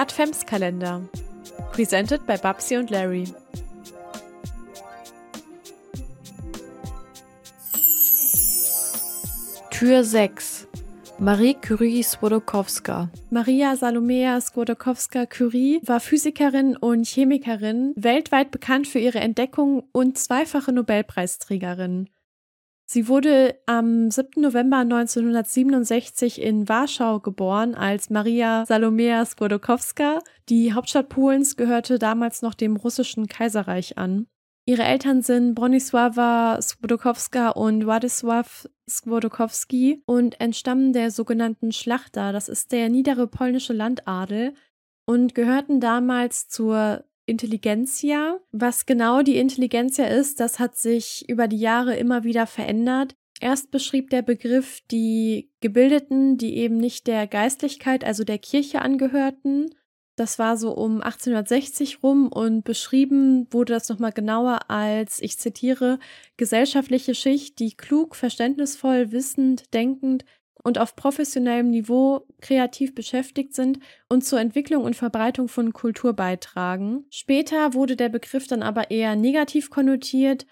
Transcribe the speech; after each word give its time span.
Adventskalender. 0.00 1.02
Presented 1.72 2.26
by 2.26 2.38
Babsi 2.38 2.78
und 2.78 2.88
Larry. 2.88 3.24
Tür 9.70 10.02
6. 10.02 10.68
Marie 11.18 11.54
Curie 11.54 12.02
Skłodowska. 12.02 13.10
Maria 13.28 13.76
Salomea 13.76 14.40
Skłodowska-Curie 14.40 15.82
war 15.84 16.00
Physikerin 16.00 16.78
und 16.78 17.06
Chemikerin, 17.06 17.92
weltweit 17.94 18.50
bekannt 18.50 18.88
für 18.88 19.00
ihre 19.00 19.20
Entdeckung 19.20 19.82
und 19.92 20.16
zweifache 20.16 20.72
Nobelpreisträgerin. 20.72 22.08
Sie 22.92 23.06
wurde 23.06 23.54
am 23.66 24.10
7. 24.10 24.42
November 24.42 24.78
1967 24.78 26.42
in 26.42 26.68
Warschau 26.68 27.20
geboren 27.20 27.76
als 27.76 28.10
Maria 28.10 28.66
Salomea 28.66 29.24
Skłodowska. 29.24 30.18
Die 30.48 30.72
Hauptstadt 30.72 31.08
Polens 31.08 31.54
gehörte 31.54 32.00
damals 32.00 32.42
noch 32.42 32.52
dem 32.52 32.74
russischen 32.74 33.28
Kaiserreich 33.28 33.96
an. 33.96 34.26
Ihre 34.66 34.82
Eltern 34.82 35.22
sind 35.22 35.56
Bronisława 35.56 36.60
Skłodowska 36.60 37.50
und 37.50 37.84
Władysław 37.84 38.66
Skłodowski 38.88 40.02
und 40.06 40.40
entstammen 40.40 40.92
der 40.92 41.12
sogenannten 41.12 41.70
Schlachter, 41.70 42.32
das 42.32 42.48
ist 42.48 42.72
der 42.72 42.88
niedere 42.88 43.28
polnische 43.28 43.72
Landadel, 43.72 44.52
und 45.06 45.36
gehörten 45.36 45.78
damals 45.78 46.48
zur 46.48 47.04
Intelligenzia. 47.30 48.38
Was 48.52 48.84
genau 48.84 49.22
die 49.22 49.38
Intelligenzia 49.38 50.06
ist, 50.06 50.40
das 50.40 50.58
hat 50.58 50.76
sich 50.76 51.28
über 51.28 51.48
die 51.48 51.60
Jahre 51.60 51.96
immer 51.96 52.24
wieder 52.24 52.46
verändert. 52.46 53.14
Erst 53.40 53.70
beschrieb 53.70 54.10
der 54.10 54.20
Begriff 54.20 54.80
die 54.90 55.50
Gebildeten, 55.60 56.36
die 56.36 56.56
eben 56.58 56.76
nicht 56.76 57.06
der 57.06 57.26
Geistlichkeit, 57.26 58.04
also 58.04 58.24
der 58.24 58.38
Kirche 58.38 58.82
angehörten. 58.82 59.74
Das 60.16 60.38
war 60.38 60.58
so 60.58 60.72
um 60.72 61.00
1860 61.00 62.02
rum 62.02 62.28
und 62.28 62.62
beschrieben 62.62 63.46
wurde 63.50 63.72
das 63.72 63.88
nochmal 63.88 64.12
genauer 64.12 64.68
als, 64.68 65.22
ich 65.22 65.38
zitiere, 65.38 65.98
gesellschaftliche 66.36 67.14
Schicht, 67.14 67.58
die 67.58 67.74
klug, 67.74 68.14
verständnisvoll, 68.14 69.12
wissend, 69.12 69.72
denkend, 69.72 70.26
und 70.62 70.78
auf 70.78 70.96
professionellem 70.96 71.70
Niveau 71.70 72.26
kreativ 72.40 72.94
beschäftigt 72.94 73.54
sind 73.54 73.78
und 74.08 74.24
zur 74.24 74.40
Entwicklung 74.40 74.84
und 74.84 74.96
Verbreitung 74.96 75.48
von 75.48 75.72
Kultur 75.72 76.12
beitragen. 76.12 77.04
Später 77.10 77.74
wurde 77.74 77.96
der 77.96 78.08
Begriff 78.08 78.46
dann 78.46 78.62
aber 78.62 78.90
eher 78.90 79.16
negativ 79.16 79.70
konnotiert 79.70 80.46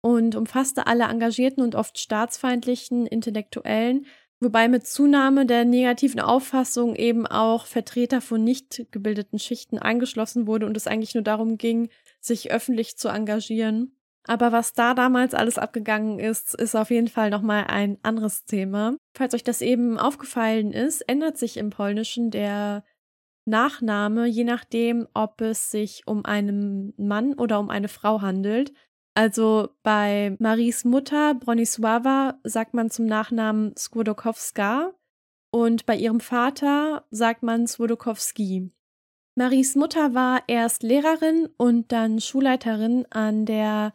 und 0.00 0.36
umfasste 0.36 0.86
alle 0.86 1.04
engagierten 1.04 1.62
und 1.62 1.74
oft 1.74 1.98
staatsfeindlichen 1.98 3.06
Intellektuellen, 3.06 4.06
wobei 4.40 4.68
mit 4.68 4.86
Zunahme 4.86 5.46
der 5.46 5.64
negativen 5.64 6.20
Auffassung 6.20 6.94
eben 6.94 7.26
auch 7.26 7.66
Vertreter 7.66 8.20
von 8.20 8.44
nicht 8.44 8.86
gebildeten 8.90 9.38
Schichten 9.38 9.78
eingeschlossen 9.78 10.46
wurde 10.46 10.66
und 10.66 10.76
es 10.76 10.86
eigentlich 10.86 11.14
nur 11.14 11.24
darum 11.24 11.58
ging, 11.58 11.88
sich 12.20 12.52
öffentlich 12.52 12.96
zu 12.96 13.08
engagieren. 13.08 13.97
Aber 14.26 14.52
was 14.52 14.74
da 14.74 14.94
damals 14.94 15.32
alles 15.34 15.58
abgegangen 15.58 16.18
ist, 16.18 16.54
ist 16.54 16.74
auf 16.74 16.90
jeden 16.90 17.08
Fall 17.08 17.30
nochmal 17.30 17.64
ein 17.68 17.98
anderes 18.02 18.44
Thema. 18.44 18.96
Falls 19.16 19.34
euch 19.34 19.44
das 19.44 19.62
eben 19.62 19.98
aufgefallen 19.98 20.72
ist, 20.72 21.00
ändert 21.08 21.38
sich 21.38 21.56
im 21.56 21.70
Polnischen 21.70 22.30
der 22.30 22.84
Nachname, 23.46 24.26
je 24.26 24.44
nachdem, 24.44 25.08
ob 25.14 25.40
es 25.40 25.70
sich 25.70 26.02
um 26.06 26.24
einen 26.24 26.92
Mann 26.98 27.34
oder 27.34 27.58
um 27.58 27.70
eine 27.70 27.88
Frau 27.88 28.20
handelt. 28.20 28.72
Also 29.14 29.70
bei 29.82 30.36
Maries 30.38 30.84
Mutter 30.84 31.32
Bronisława 31.32 32.34
sagt 32.44 32.74
man 32.74 32.90
zum 32.90 33.06
Nachnamen 33.06 33.74
Skłodowska 33.76 34.92
und 35.50 35.86
bei 35.86 35.96
ihrem 35.96 36.20
Vater 36.20 37.06
sagt 37.10 37.42
man 37.42 37.66
Skłodowski. 37.66 38.70
Maries 39.34 39.74
Mutter 39.76 40.14
war 40.14 40.42
erst 40.46 40.82
Lehrerin 40.82 41.48
und 41.56 41.90
dann 41.90 42.20
Schulleiterin 42.20 43.06
an 43.10 43.46
der 43.46 43.92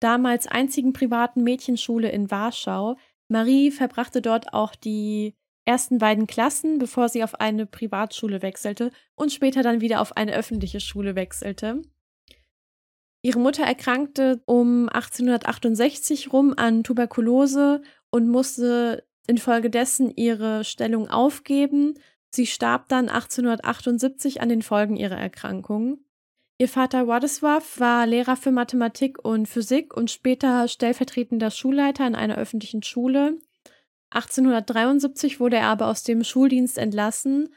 damals 0.00 0.46
einzigen 0.46 0.92
privaten 0.92 1.42
Mädchenschule 1.42 2.10
in 2.10 2.30
Warschau. 2.30 2.96
Marie 3.28 3.70
verbrachte 3.70 4.20
dort 4.22 4.52
auch 4.52 4.74
die 4.74 5.34
ersten 5.64 5.98
beiden 5.98 6.26
Klassen, 6.26 6.78
bevor 6.78 7.08
sie 7.08 7.24
auf 7.24 7.40
eine 7.40 7.66
Privatschule 7.66 8.42
wechselte 8.42 8.90
und 9.14 9.32
später 9.32 9.62
dann 9.62 9.80
wieder 9.80 10.00
auf 10.00 10.16
eine 10.16 10.34
öffentliche 10.34 10.80
Schule 10.80 11.16
wechselte. 11.16 11.82
Ihre 13.22 13.38
Mutter 13.38 13.64
erkrankte 13.64 14.42
um 14.44 14.90
1868 14.90 16.30
rum 16.32 16.52
an 16.54 16.84
Tuberkulose 16.84 17.80
und 18.10 18.28
musste 18.28 19.06
infolgedessen 19.26 20.14
ihre 20.14 20.62
Stellung 20.64 21.08
aufgeben. 21.08 21.94
Sie 22.34 22.46
starb 22.46 22.88
dann 22.88 23.08
1878 23.08 24.42
an 24.42 24.50
den 24.50 24.60
Folgen 24.60 24.96
ihrer 24.96 25.16
Erkrankung. 25.16 26.04
Ihr 26.56 26.68
Vater 26.68 27.06
Władysław 27.06 27.80
war 27.80 28.06
Lehrer 28.06 28.36
für 28.36 28.52
Mathematik 28.52 29.18
und 29.24 29.48
Physik 29.48 29.96
und 29.96 30.10
später 30.10 30.68
stellvertretender 30.68 31.50
Schulleiter 31.50 32.06
in 32.06 32.14
einer 32.14 32.36
öffentlichen 32.36 32.84
Schule. 32.84 33.38
1873 34.10 35.40
wurde 35.40 35.56
er 35.56 35.66
aber 35.66 35.88
aus 35.88 36.04
dem 36.04 36.22
Schuldienst 36.22 36.78
entlassen. 36.78 37.52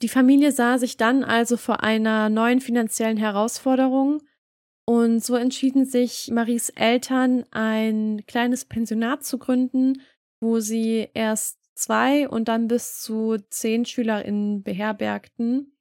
Die 0.00 0.08
Familie 0.08 0.52
sah 0.52 0.78
sich 0.78 0.96
dann 0.96 1.24
also 1.24 1.58
vor 1.58 1.82
einer 1.82 2.30
neuen 2.30 2.60
finanziellen 2.60 3.18
Herausforderung 3.18 4.22
und 4.86 5.22
so 5.22 5.34
entschieden 5.34 5.84
sich 5.84 6.30
Maries 6.32 6.70
Eltern, 6.70 7.44
ein 7.50 8.24
kleines 8.26 8.64
Pensionat 8.64 9.22
zu 9.22 9.36
gründen, 9.36 10.00
wo 10.40 10.60
sie 10.60 11.08
erst 11.12 11.58
zwei 11.74 12.26
und 12.26 12.48
dann 12.48 12.68
bis 12.68 13.02
zu 13.02 13.36
zehn 13.50 13.84
SchülerInnen 13.84 14.62
beherbergten. 14.62 15.77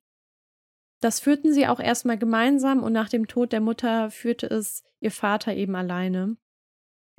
Das 1.00 1.20
führten 1.20 1.54
sie 1.54 1.68
auch 1.68 1.80
erstmal 1.80 2.18
gemeinsam 2.18 2.84
und 2.84 2.94
nach 2.94 3.10
dem 3.10 3.28
Tod 3.28 3.52
der 3.52 3.62
Mutter 3.62 4.10
führte 4.10 4.48
es 4.48 4.84
ihr 5.00 5.12
Vater 5.12 5.54
eben 5.56 5.76
alleine. 5.76 6.38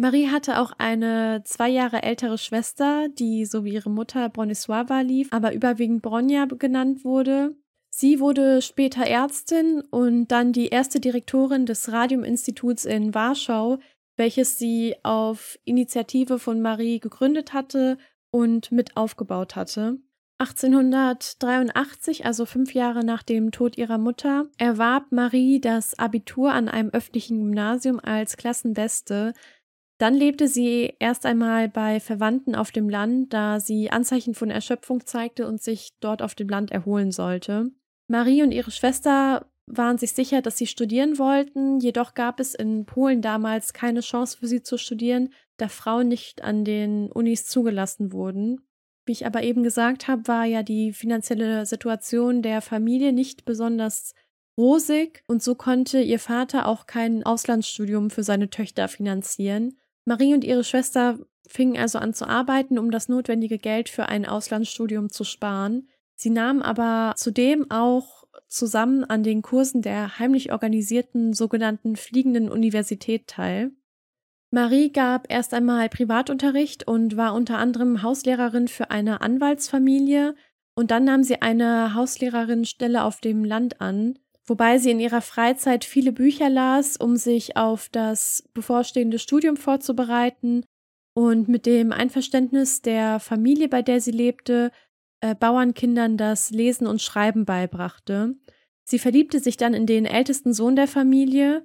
Marie 0.00 0.28
hatte 0.28 0.60
auch 0.60 0.72
eine 0.78 1.42
zwei 1.44 1.68
Jahre 1.68 2.02
ältere 2.02 2.38
Schwester, 2.38 3.08
die 3.08 3.44
so 3.44 3.64
wie 3.64 3.74
ihre 3.74 3.90
Mutter 3.90 4.26
Bronisława 4.26 5.02
lief, 5.02 5.32
aber 5.32 5.52
überwiegend 5.52 6.02
Bronja 6.02 6.46
genannt 6.46 7.04
wurde. 7.04 7.56
Sie 7.90 8.20
wurde 8.20 8.62
später 8.62 9.04
Ärztin 9.04 9.82
und 9.90 10.28
dann 10.28 10.52
die 10.52 10.68
erste 10.68 11.00
Direktorin 11.00 11.66
des 11.66 11.90
Radiuminstituts 11.90 12.84
in 12.84 13.12
Warschau, 13.12 13.78
welches 14.16 14.58
sie 14.58 14.94
auf 15.02 15.58
Initiative 15.64 16.38
von 16.38 16.60
Marie 16.60 17.00
gegründet 17.00 17.52
hatte 17.52 17.98
und 18.30 18.70
mit 18.70 18.96
aufgebaut 18.96 19.56
hatte. 19.56 19.98
1883, 20.38 22.24
also 22.24 22.46
fünf 22.46 22.72
Jahre 22.72 23.04
nach 23.04 23.24
dem 23.24 23.50
Tod 23.50 23.76
ihrer 23.76 23.98
Mutter, 23.98 24.46
erwarb 24.56 25.10
Marie 25.10 25.60
das 25.60 25.98
Abitur 25.98 26.52
an 26.52 26.68
einem 26.68 26.90
öffentlichen 26.90 27.38
Gymnasium 27.38 27.98
als 27.98 28.36
Klassenbeste. 28.36 29.34
Dann 29.98 30.14
lebte 30.14 30.46
sie 30.46 30.94
erst 31.00 31.26
einmal 31.26 31.68
bei 31.68 31.98
Verwandten 31.98 32.54
auf 32.54 32.70
dem 32.70 32.88
Land, 32.88 33.32
da 33.32 33.58
sie 33.58 33.90
Anzeichen 33.90 34.34
von 34.34 34.48
Erschöpfung 34.48 35.04
zeigte 35.04 35.48
und 35.48 35.60
sich 35.60 35.90
dort 35.98 36.22
auf 36.22 36.36
dem 36.36 36.48
Land 36.48 36.70
erholen 36.70 37.10
sollte. 37.10 37.72
Marie 38.06 38.44
und 38.44 38.52
ihre 38.52 38.70
Schwester 38.70 39.50
waren 39.66 39.98
sich 39.98 40.12
sicher, 40.12 40.40
dass 40.40 40.56
sie 40.56 40.68
studieren 40.68 41.18
wollten, 41.18 41.80
jedoch 41.80 42.14
gab 42.14 42.38
es 42.38 42.54
in 42.54 42.86
Polen 42.86 43.22
damals 43.22 43.72
keine 43.72 44.00
Chance 44.00 44.38
für 44.38 44.46
sie 44.46 44.62
zu 44.62 44.78
studieren, 44.78 45.30
da 45.56 45.68
Frauen 45.68 46.06
nicht 46.06 46.42
an 46.42 46.64
den 46.64 47.10
Unis 47.10 47.46
zugelassen 47.46 48.12
wurden. 48.12 48.67
Wie 49.08 49.12
ich 49.12 49.24
aber 49.24 49.42
eben 49.42 49.62
gesagt 49.62 50.06
habe, 50.06 50.28
war 50.28 50.44
ja 50.44 50.62
die 50.62 50.92
finanzielle 50.92 51.64
Situation 51.64 52.42
der 52.42 52.60
Familie 52.60 53.14
nicht 53.14 53.46
besonders 53.46 54.14
rosig 54.58 55.24
und 55.26 55.42
so 55.42 55.54
konnte 55.54 56.02
ihr 56.02 56.18
Vater 56.18 56.66
auch 56.66 56.84
kein 56.84 57.22
Auslandsstudium 57.22 58.10
für 58.10 58.22
seine 58.22 58.50
Töchter 58.50 58.86
finanzieren. 58.86 59.78
Marie 60.04 60.34
und 60.34 60.44
ihre 60.44 60.62
Schwester 60.62 61.18
fingen 61.46 61.78
also 61.78 61.98
an 61.98 62.12
zu 62.12 62.28
arbeiten, 62.28 62.78
um 62.78 62.90
das 62.90 63.08
notwendige 63.08 63.56
Geld 63.56 63.88
für 63.88 64.10
ein 64.10 64.26
Auslandsstudium 64.26 65.08
zu 65.08 65.24
sparen. 65.24 65.88
Sie 66.14 66.28
nahmen 66.28 66.60
aber 66.60 67.14
zudem 67.16 67.70
auch 67.70 68.24
zusammen 68.46 69.04
an 69.04 69.22
den 69.22 69.40
Kursen 69.40 69.80
der 69.80 70.18
heimlich 70.18 70.52
organisierten 70.52 71.32
sogenannten 71.32 71.96
fliegenden 71.96 72.50
Universität 72.50 73.26
teil. 73.26 73.70
Marie 74.50 74.90
gab 74.90 75.30
erst 75.30 75.52
einmal 75.52 75.88
Privatunterricht 75.88 76.88
und 76.88 77.16
war 77.16 77.34
unter 77.34 77.58
anderem 77.58 78.02
Hauslehrerin 78.02 78.68
für 78.68 78.90
eine 78.90 79.20
Anwaltsfamilie 79.20 80.34
und 80.74 80.90
dann 80.90 81.04
nahm 81.04 81.22
sie 81.22 81.42
eine 81.42 81.94
Hauslehrerinnenstelle 81.94 83.02
auf 83.04 83.20
dem 83.20 83.44
Land 83.44 83.80
an, 83.80 84.18
wobei 84.46 84.78
sie 84.78 84.90
in 84.90 85.00
ihrer 85.00 85.20
Freizeit 85.20 85.84
viele 85.84 86.12
Bücher 86.12 86.48
las, 86.48 86.96
um 86.96 87.16
sich 87.16 87.56
auf 87.56 87.88
das 87.90 88.48
bevorstehende 88.54 89.18
Studium 89.18 89.56
vorzubereiten 89.56 90.64
und 91.14 91.48
mit 91.48 91.66
dem 91.66 91.92
Einverständnis 91.92 92.80
der 92.80 93.20
Familie, 93.20 93.68
bei 93.68 93.82
der 93.82 94.00
sie 94.00 94.12
lebte, 94.12 94.70
äh, 95.20 95.34
Bauernkindern 95.34 96.16
das 96.16 96.50
Lesen 96.50 96.86
und 96.86 97.02
Schreiben 97.02 97.44
beibrachte. 97.44 98.36
Sie 98.84 98.98
verliebte 98.98 99.40
sich 99.40 99.58
dann 99.58 99.74
in 99.74 99.84
den 99.84 100.06
ältesten 100.06 100.54
Sohn 100.54 100.76
der 100.76 100.88
Familie, 100.88 101.64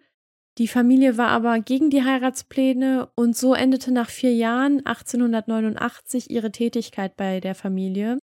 die 0.59 0.67
Familie 0.67 1.17
war 1.17 1.29
aber 1.29 1.59
gegen 1.59 1.89
die 1.89 2.03
Heiratspläne 2.03 3.09
und 3.15 3.35
so 3.35 3.55
endete 3.55 3.91
nach 3.91 4.09
vier 4.09 4.33
Jahren 4.35 4.85
1889 4.85 6.29
ihre 6.29 6.51
Tätigkeit 6.51 7.15
bei 7.17 7.39
der 7.39 7.55
Familie. 7.55 8.19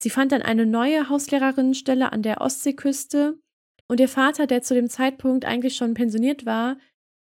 Sie 0.00 0.10
fand 0.10 0.30
dann 0.32 0.42
eine 0.42 0.66
neue 0.66 1.08
Hauslehrerinnenstelle 1.08 2.12
an 2.12 2.22
der 2.22 2.40
Ostseeküste 2.40 3.38
und 3.88 3.98
ihr 3.98 4.08
Vater, 4.08 4.46
der 4.46 4.62
zu 4.62 4.74
dem 4.74 4.88
Zeitpunkt 4.88 5.44
eigentlich 5.44 5.76
schon 5.76 5.94
pensioniert 5.94 6.46
war, 6.46 6.76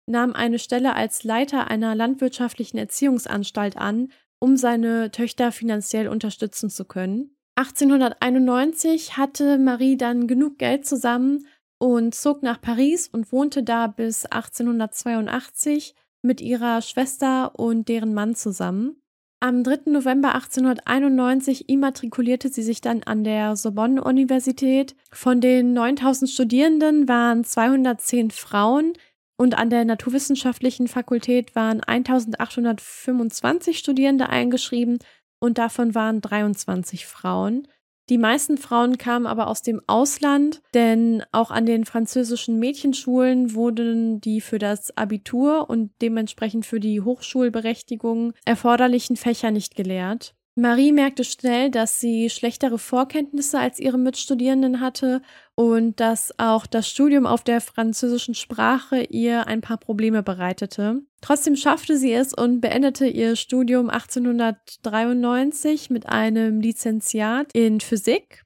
nahm 0.08 0.34
eine 0.34 0.58
Stelle 0.58 0.96
als 0.96 1.24
Leiter 1.24 1.68
einer 1.68 1.94
landwirtschaftlichen 1.94 2.80
Erziehungsanstalt 2.80 3.78
an, 3.78 4.12
um 4.40 4.58
seine 4.58 5.12
Töchter 5.12 5.52
finanziell 5.52 6.08
unterstützen 6.08 6.72
zu 6.72 6.86
können. 6.86 7.36
1891 7.56 9.18
hatte 9.18 9.58
Marie 9.60 9.98
dann 9.98 10.28
genug 10.28 10.58
Geld 10.58 10.88
zusammen 10.88 11.46
und 11.80 12.14
zog 12.14 12.44
nach 12.44 12.62
Paris 12.62 13.08
und 13.08 13.32
wohnte 13.32 13.64
da 13.64 13.88
bis 13.88 14.26
1882 14.26 15.96
mit 16.22 16.42
ihrer 16.42 16.82
Schwester 16.82 17.58
und 17.58 17.88
deren 17.88 18.14
Mann 18.14 18.36
zusammen. 18.36 19.02
Am 19.42 19.64
3. 19.64 19.92
November 19.92 20.36
1891 20.36 21.70
immatrikulierte 21.70 22.50
sie 22.50 22.62
sich 22.62 22.82
dann 22.82 23.04
an 23.04 23.24
der 23.24 23.56
Sorbonne-Universität. 23.56 24.98
Von 25.14 25.40
den 25.40 25.72
9000 25.72 26.30
Studierenden 26.30 27.08
waren 27.08 27.46
210 27.46 28.32
Frauen 28.32 28.94
und 29.38 29.58
an 29.58 29.70
der 29.70 29.86
Naturwissenschaftlichen 29.86 30.90
Fakultät 30.90 31.56
waren 31.56 31.82
1825 31.82 33.80
Studierende 33.80 34.28
eingeschrieben 34.28 35.00
und 35.40 35.58
davon 35.58 35.96
waren 35.96 36.20
23 36.20 37.06
Frauen. 37.06 37.66
Die 38.10 38.18
meisten 38.18 38.58
Frauen 38.58 38.98
kamen 38.98 39.28
aber 39.28 39.48
aus 39.48 39.62
dem 39.62 39.82
Ausland, 39.86 40.64
denn 40.74 41.24
auch 41.32 41.52
an 41.52 41.68
den 41.68 41.86
französischen 41.86 42.58
Mädchenschulen 42.58 43.54
wurden 43.54 44.20
die 44.20 44.42
für 44.42 44.58
das 44.58 44.98
Abitur 44.98 45.70
und 45.70 45.92
dementsprechend 46.02 46.66
für 46.66 46.80
die 46.80 47.02
Hochschulberechtigung 47.02 48.34
erforderlichen 48.46 49.16
Fächer 49.16 49.52
nicht 49.52 49.76
gelehrt. 49.76 50.34
Marie 50.60 50.92
merkte 50.92 51.24
schnell, 51.24 51.72
dass 51.72 52.00
sie 52.00 52.30
schlechtere 52.30 52.78
Vorkenntnisse 52.78 53.60
als 53.60 53.80
ihre 53.80 53.98
Mitstudierenden 53.98 54.82
hatte 54.82 55.22
und 55.56 56.00
dass 56.00 56.34
auch 56.38 56.66
das 56.66 56.90
Studium 56.90 57.26
auf 57.26 57.44
der 57.44 57.62
französischen 57.62 58.36
Sprache 58.36 59.04
ihr 59.04 59.48
ein 59.48 59.62
paar 59.62 59.78
Probleme 59.78 60.22
bereitete. 60.22 61.02
Trotzdem 61.22 61.56
schaffte 61.56 61.98
sie 61.98 62.14
es 62.14 62.34
und 62.34 62.62
beendete 62.62 63.08
ihr 63.08 63.36
Studium 63.36 63.90
1893 63.90 65.90
mit 65.90 66.08
einem 66.08 66.60
Lizenziat 66.60 67.52
in 67.54 67.80
Physik. 67.80 68.44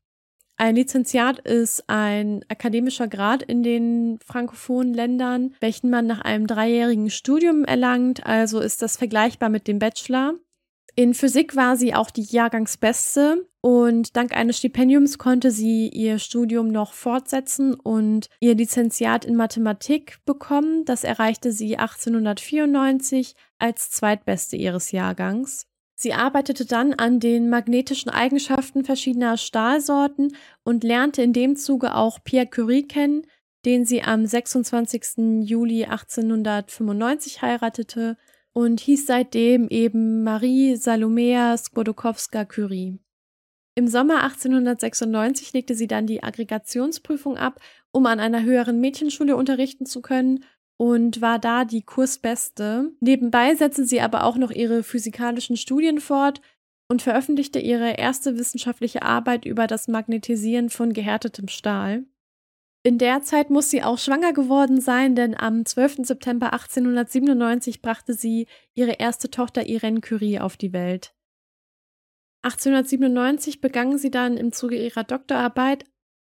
Ein 0.56 0.76
Lizenziat 0.76 1.40
ist 1.40 1.84
ein 1.88 2.46
akademischer 2.48 3.08
Grad 3.08 3.42
in 3.42 3.64
den 3.64 4.20
frankophonen 4.24 4.94
Ländern, 4.94 5.56
welchen 5.60 5.90
man 5.90 6.06
nach 6.06 6.22
einem 6.22 6.46
dreijährigen 6.46 7.10
Studium 7.10 7.66
erlangt, 7.66 8.24
also 8.26 8.60
ist 8.60 8.84
das 8.84 8.98
vergleichbar 8.98 9.50
mit 9.50 9.68
dem 9.68 9.80
Bachelor. 9.80 10.36
In 10.96 11.16
Physik 11.16 11.56
war 11.56 11.76
sie 11.76 11.96
auch 11.96 12.12
die 12.12 12.22
Jahrgangsbeste 12.22 13.48
und 13.62 14.16
dank 14.16 14.36
eines 14.38 14.60
Stipendiums 14.60 15.18
konnte 15.18 15.50
sie 15.50 15.90
ihr 15.90 16.20
Studium 16.20 16.68
noch 16.68 16.94
fortsetzen 16.94 17.74
und 17.74 18.30
ihr 18.40 18.54
Lizenziat 18.54 19.26
in 19.26 19.36
Mathematik 19.36 20.20
bekommen. 20.26 20.86
Das 20.86 21.04
erreichte 21.04 21.52
sie 21.52 21.78
1894 21.78 23.36
als 23.58 23.90
zweitbeste 23.90 24.56
ihres 24.56 24.92
Jahrgangs. 24.92 25.66
Sie 25.96 26.14
arbeitete 26.14 26.66
dann 26.66 26.94
an 26.94 27.20
den 27.20 27.50
magnetischen 27.50 28.12
Eigenschaften 28.12 28.84
verschiedener 28.84 29.38
Stahlsorten 29.38 30.36
und 30.64 30.84
lernte 30.84 31.24
in 31.24 31.34
dem 31.34 31.56
Zuge 31.56 31.96
auch 31.96 32.20
Pierre 32.24 32.48
Curie 32.48 32.88
kennen, 32.88 33.26
den 33.66 33.86
sie 33.86 34.04
am 34.04 34.26
26. 34.26 35.44
Juli 35.48 35.86
1895 35.86 37.42
heiratete 37.42 38.18
und 38.54 38.80
hieß 38.80 39.06
seitdem 39.06 39.68
eben 39.68 40.24
Marie 40.24 40.76
Salomea 40.76 41.58
Skodokowska-Curie. 41.58 43.00
Im 43.76 43.88
Sommer 43.88 44.24
1896 44.24 45.54
legte 45.54 45.74
sie 45.74 45.88
dann 45.88 46.06
die 46.06 46.22
Aggregationsprüfung 46.22 47.38
ab, 47.38 47.60
um 47.92 48.06
an 48.06 48.20
einer 48.20 48.44
höheren 48.44 48.80
Mädchenschule 48.80 49.36
unterrichten 49.36 49.88
zu 49.88 50.02
können 50.02 50.44
und 50.78 51.22
war 51.22 51.40
da 51.40 51.66
die 51.66 51.82
Kursbeste. 51.82 52.92
Nebenbei 53.00 53.56
setzte 53.56 53.86
sie 53.86 54.02
aber 54.02 54.26
auch 54.26 54.38
noch 54.38 54.52
ihre 54.52 54.84
physikalischen 54.84 55.58
Studien 55.58 56.00
fort 56.00 56.42
und 56.88 57.02
veröffentlichte 57.02 57.60
ihre 57.60 57.94
erste 57.94 58.38
wissenschaftliche 58.38 59.02
Arbeit 59.02 59.46
über 59.46 59.66
das 59.66 59.88
Magnetisieren 59.88 60.70
von 60.70 60.94
gehärtetem 60.94 61.48
Stahl. 61.48 62.06
In 62.86 62.98
der 62.98 63.22
Zeit 63.22 63.50
muss 63.50 63.70
sie 63.70 63.82
auch 63.82 63.98
schwanger 63.98 64.34
geworden 64.34 64.82
sein, 64.82 65.16
denn 65.16 65.38
am 65.38 65.66
12. 65.66 66.06
September 66.06 66.52
1897 66.52 67.82
brachte 67.82 68.14
sie 68.14 68.48
ihre 68.74 69.00
erste 69.00 69.32
Tochter 69.32 69.66
Irene 69.66 70.02
Curie 70.02 70.42
auf 70.42 70.58
die 70.58 70.74
Welt. 70.74 71.16
1897 72.42 73.62
begann 73.62 73.98
sie 73.98 74.12
dann 74.12 74.36
im 74.36 74.52
Zuge 74.52 74.76
ihrer 74.76 75.06
Doktorarbeit 75.06 75.86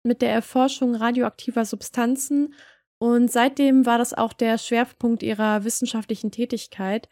mit 0.04 0.22
der 0.22 0.30
Erforschung 0.30 0.94
radioaktiver 0.94 1.64
Substanzen 1.64 2.54
und 2.98 3.28
seitdem 3.28 3.84
war 3.84 3.98
das 3.98 4.14
auch 4.14 4.32
der 4.32 4.56
Schwerpunkt 4.56 5.24
ihrer 5.24 5.64
wissenschaftlichen 5.64 6.30
Tätigkeit. 6.30 7.08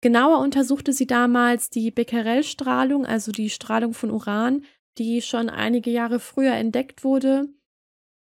Genauer 0.00 0.40
untersuchte 0.40 0.92
sie 0.92 1.06
damals 1.06 1.70
die 1.70 1.92
Becquerel-Strahlung, 1.92 3.06
also 3.06 3.30
die 3.30 3.48
Strahlung 3.48 3.94
von 3.94 4.10
Uran, 4.10 4.64
die 4.98 5.22
schon 5.22 5.48
einige 5.48 5.90
Jahre 5.90 6.18
früher 6.18 6.54
entdeckt 6.54 7.04
wurde 7.04 7.48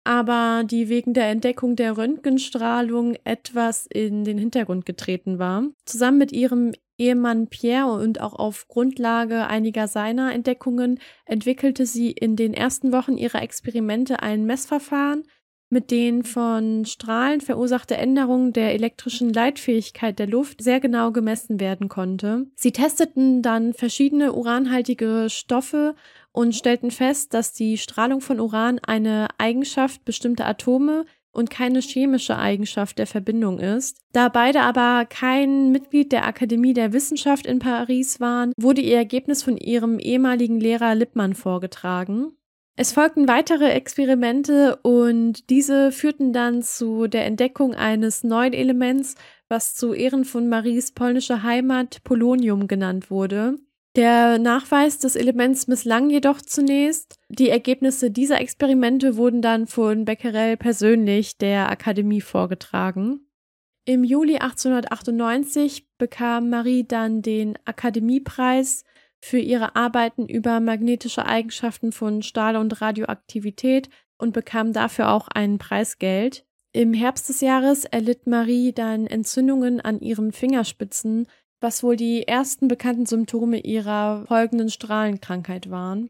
aber 0.07 0.63
die 0.63 0.88
wegen 0.88 1.13
der 1.13 1.27
Entdeckung 1.27 1.75
der 1.75 1.98
Röntgenstrahlung 1.98 3.18
etwas 3.25 3.86
in 3.88 4.24
den 4.24 4.38
Hintergrund 4.38 4.86
getreten 4.86 5.38
war. 5.38 5.63
Zusammen 5.83 6.18
mit 6.18 6.31
ihrem 6.31 6.71
Ehemann 6.98 7.48
Pierre 7.48 7.92
und 7.92 8.21
auch 8.21 8.33
auf 8.33 8.69
Grundlage 8.69 9.48
einiger 9.48 9.89
seiner 9.89 10.33
Entdeckungen 10.33 11.00
entwickelte 11.25 11.86
sie 11.86 12.12
in 12.12 12.38
den 12.38 12.54
ersten 12.54 12.94
Wochen 12.94 13.18
ihrer 13.18 13.42
Experimente 13.42 14.24
ein 14.24 14.45
Messverfahren, 14.45 15.24
mit 15.69 15.92
den 15.92 16.24
von 16.24 16.86
Strahlen 16.86 17.42
verursachte 17.42 17.98
Änderungen 17.98 18.53
der 18.53 18.74
elektrischen 18.74 19.33
Leitfähigkeit 19.33 20.18
der 20.18 20.27
Luft 20.27 20.63
sehr 20.63 20.80
genau 20.80 21.12
gemessen 21.12 21.60
werden 21.60 21.89
konnte. 21.89 22.48
Sie 22.56 22.71
testeten 22.71 23.42
dann 23.42 23.74
verschiedene 23.74 24.31
uranhaltige 24.31 25.27
Stoffe 25.30 25.95
und 26.38 26.56
stellten 26.56 26.92
fest, 26.92 27.34
dass 27.34 27.51
die 27.51 27.80
Strahlung 27.80 28.22
von 28.22 28.39
Uran 28.39 28.78
eine 28.86 29.28
Eigenschaft 29.39 30.06
bestimmter 30.06 30.45
Atome 30.45 31.06
und 31.31 31.50
keine 31.50 31.80
chemische 31.80 32.38
Eigenschaft 32.38 33.00
der 33.00 33.07
Verbindung 33.07 33.57
ist. 33.57 33.98
Da 34.12 34.30
beide 34.30 34.62
aber 34.62 35.06
kein 35.06 35.72
Mitglied 35.72 36.12
der 36.12 36.28
Akademie 36.28 36.75
der 36.75 36.94
Wissenschaft 36.94 37.48
in 37.48 37.57
Paris 37.57 38.19
waren, 38.19 38.54
wurde 38.56 38.81
ihr 38.81 38.98
Ergebnis 38.98 39.42
von 39.42 39.57
ihrem 39.57 39.98
ehemaligen 39.98 40.60
Lehrer 40.60 40.94
Lippmann 40.94 41.34
vorgetragen. 41.34 42.34
Es 42.75 42.92
folgten 42.92 43.28
weitere 43.28 43.72
Experimente 43.72 44.75
und 44.84 45.50
diese 45.50 45.91
führten 45.91 46.34
dann 46.34 46.62
zu 46.62 47.08
der 47.08 47.25
Entdeckung 47.25 47.74
eines 47.74 48.24
neuen 48.24 48.53
Elements, 48.53 49.15
was 49.50 49.74
zu 49.74 49.91
Ehren 49.91 50.24
von 50.24 50.50
Maries 50.50 50.91
polnischer 50.91 51.41
Heimat 51.41 52.03
Polonium 52.03 52.67
genannt 52.67 53.10
wurde. 53.10 53.56
Der 53.98 54.38
Nachweis 54.38 55.00
des 55.00 55.16
Elements 55.16 55.68
misslang 55.68 56.12
jedoch 56.12 56.39
zunächst. 56.39 57.18
Die 57.30 57.50
Ergebnisse 57.50 58.12
dieser 58.12 58.39
Experimente 58.39 59.18
wurden 59.18 59.42
dann 59.42 59.66
von 59.66 60.06
Becquerel 60.06 60.56
persönlich 60.56 61.39
der 61.39 61.72
Akademie 61.72 62.22
vorgetragen. 62.22 63.27
Im 63.86 64.04
Juli 64.04 64.36
1898 64.36 65.88
bekam 65.98 66.51
Marie 66.51 66.84
dann 66.88 67.24
den 67.24 67.58
Akademiepreis 67.66 68.84
für 69.20 69.39
ihre 69.39 69.75
Arbeiten 69.75 70.27
über 70.27 70.60
magnetische 70.60 71.25
Eigenschaften 71.25 71.92
von 71.92 72.22
Stahl 72.22 72.56
und 72.56 72.80
Radioaktivität 72.80 73.89
und 74.20 74.32
bekam 74.32 74.74
dafür 74.74 75.10
auch 75.10 75.27
ein 75.27 75.58
Preisgeld. 75.58 76.46
Im 76.72 76.94
Herbst 76.94 77.30
des 77.30 77.42
Jahres 77.42 77.86
erlitt 77.86 78.27
Marie 78.27 78.74
dann 78.74 79.08
Entzündungen 79.08 79.82
an 79.82 80.01
ihren 80.01 80.34
Fingerspitzen, 80.34 81.25
was 81.60 81.84
wohl 81.84 81.96
die 81.96 82.28
ersten 82.28 82.68
bekannten 82.68 83.06
Symptome 83.06 83.60
ihrer 83.60 84.26
folgenden 84.28 84.70
Strahlenkrankheit 84.70 85.70
waren. 85.70 86.10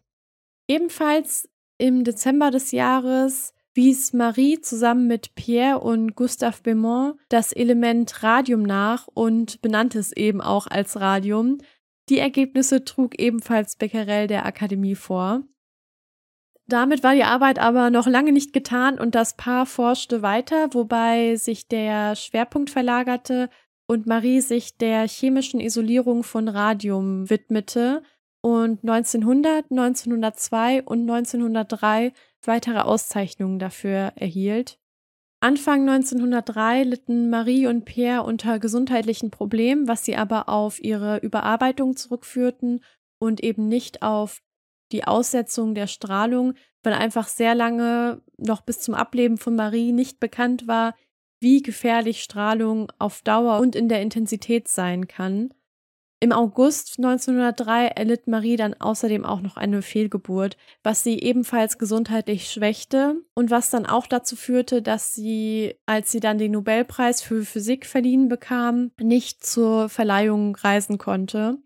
Ebenfalls 0.67 1.49
im 1.77 2.03
Dezember 2.03 2.51
des 2.51 2.71
Jahres 2.71 3.53
wies 3.73 4.11
Marie 4.11 4.59
zusammen 4.59 5.07
mit 5.07 5.35
Pierre 5.35 5.79
und 5.79 6.15
Gustave 6.15 6.61
Beaumont 6.63 7.17
das 7.29 7.53
Element 7.53 8.23
Radium 8.23 8.63
nach 8.63 9.07
und 9.13 9.61
benannte 9.61 9.99
es 9.99 10.11
eben 10.11 10.41
auch 10.41 10.67
als 10.67 10.99
Radium. 10.99 11.59
Die 12.09 12.17
Ergebnisse 12.17 12.83
trug 12.83 13.19
ebenfalls 13.19 13.75
Becquerel 13.75 14.27
der 14.27 14.45
Akademie 14.45 14.95
vor. 14.95 15.43
Damit 16.65 17.01
war 17.01 17.15
die 17.15 17.23
Arbeit 17.23 17.59
aber 17.59 17.89
noch 17.89 18.07
lange 18.07 18.33
nicht 18.33 18.51
getan 18.51 18.99
und 18.99 19.15
das 19.15 19.37
Paar 19.37 19.65
forschte 19.65 20.21
weiter, 20.21 20.73
wobei 20.73 21.35
sich 21.37 21.69
der 21.69 22.15
Schwerpunkt 22.15 22.69
verlagerte 22.69 23.49
und 23.87 24.05
Marie 24.05 24.41
sich 24.41 24.77
der 24.77 25.07
chemischen 25.07 25.59
Isolierung 25.59 26.23
von 26.23 26.47
Radium 26.47 27.29
widmete 27.29 28.03
und 28.41 28.83
1900, 28.83 29.71
1902 29.71 30.83
und 30.83 31.09
1903 31.09 32.13
weitere 32.43 32.79
Auszeichnungen 32.79 33.59
dafür 33.59 34.13
erhielt. 34.15 34.79
Anfang 35.39 35.87
1903 35.87 36.83
litten 36.83 37.29
Marie 37.29 37.67
und 37.67 37.85
Pierre 37.85 38.23
unter 38.23 38.59
gesundheitlichen 38.59 39.31
Problemen, 39.31 39.87
was 39.87 40.03
sie 40.03 40.15
aber 40.15 40.49
auf 40.49 40.83
ihre 40.83 41.17
Überarbeitung 41.19 41.95
zurückführten 41.95 42.83
und 43.19 43.43
eben 43.43 43.67
nicht 43.67 44.01
auf 44.01 44.41
die 44.91 45.05
Aussetzung 45.05 45.75
der 45.75 45.87
Strahlung, 45.87 46.53
weil 46.81 46.93
einfach 46.93 47.27
sehr 47.27 47.53
lange 47.53 48.21
noch 48.37 48.61
bis 48.61 48.79
zum 48.79 48.95
Ableben 48.95 49.37
von 49.37 49.55
Marie 49.55 49.91
nicht 49.91 50.19
bekannt 50.19 50.67
war, 50.67 50.95
wie 51.39 51.61
gefährlich 51.61 52.23
Strahlung 52.23 52.91
auf 52.99 53.21
Dauer 53.21 53.59
und 53.59 53.75
in 53.75 53.89
der 53.89 54.01
Intensität 54.01 54.67
sein 54.67 55.07
kann. 55.07 55.53
Im 56.19 56.31
August 56.31 56.97
1903 56.97 57.89
erlitt 57.89 58.25
Marie 58.25 58.55
dann 58.55 58.73
außerdem 58.73 59.23
auch 59.23 59.41
noch 59.41 59.55
eine 59.55 59.83
Fehlgeburt, 59.83 60.57
was 60.81 61.03
sie 61.03 61.19
ebenfalls 61.19 61.77
gesundheitlich 61.77 62.49
schwächte 62.49 63.21
und 63.35 63.51
was 63.51 63.69
dann 63.69 63.85
auch 63.85 64.07
dazu 64.07 64.35
führte, 64.35 64.81
dass 64.81 65.13
sie, 65.13 65.75
als 65.85 66.11
sie 66.11 66.19
dann 66.19 66.39
den 66.39 66.53
Nobelpreis 66.53 67.21
für 67.21 67.45
Physik 67.45 67.85
verliehen 67.85 68.29
bekam, 68.29 68.91
nicht 68.99 69.45
zur 69.45 69.89
Verleihung 69.89 70.55
reisen 70.55 70.97
konnte. 70.97 71.59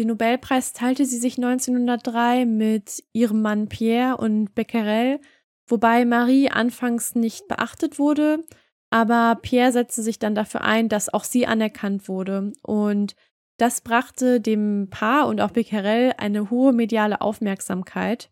Den 0.00 0.08
Nobelpreis 0.08 0.72
teilte 0.72 1.06
sie 1.06 1.18
sich 1.18 1.36
1903 1.36 2.44
mit 2.44 3.04
ihrem 3.12 3.40
Mann 3.40 3.68
Pierre 3.68 4.16
und 4.16 4.52
Becquerel, 4.56 5.20
wobei 5.68 6.04
Marie 6.06 6.50
anfangs 6.50 7.14
nicht 7.14 7.46
beachtet 7.46 8.00
wurde, 8.00 8.42
aber 8.92 9.38
Pierre 9.40 9.72
setzte 9.72 10.02
sich 10.02 10.18
dann 10.18 10.34
dafür 10.34 10.60
ein, 10.60 10.90
dass 10.90 11.12
auch 11.12 11.24
sie 11.24 11.46
anerkannt 11.46 12.08
wurde 12.08 12.52
und 12.62 13.16
das 13.56 13.80
brachte 13.80 14.40
dem 14.40 14.88
Paar 14.90 15.28
und 15.28 15.40
auch 15.40 15.52
Becquerel 15.52 16.12
eine 16.18 16.50
hohe 16.50 16.72
mediale 16.72 17.22
Aufmerksamkeit 17.22 18.30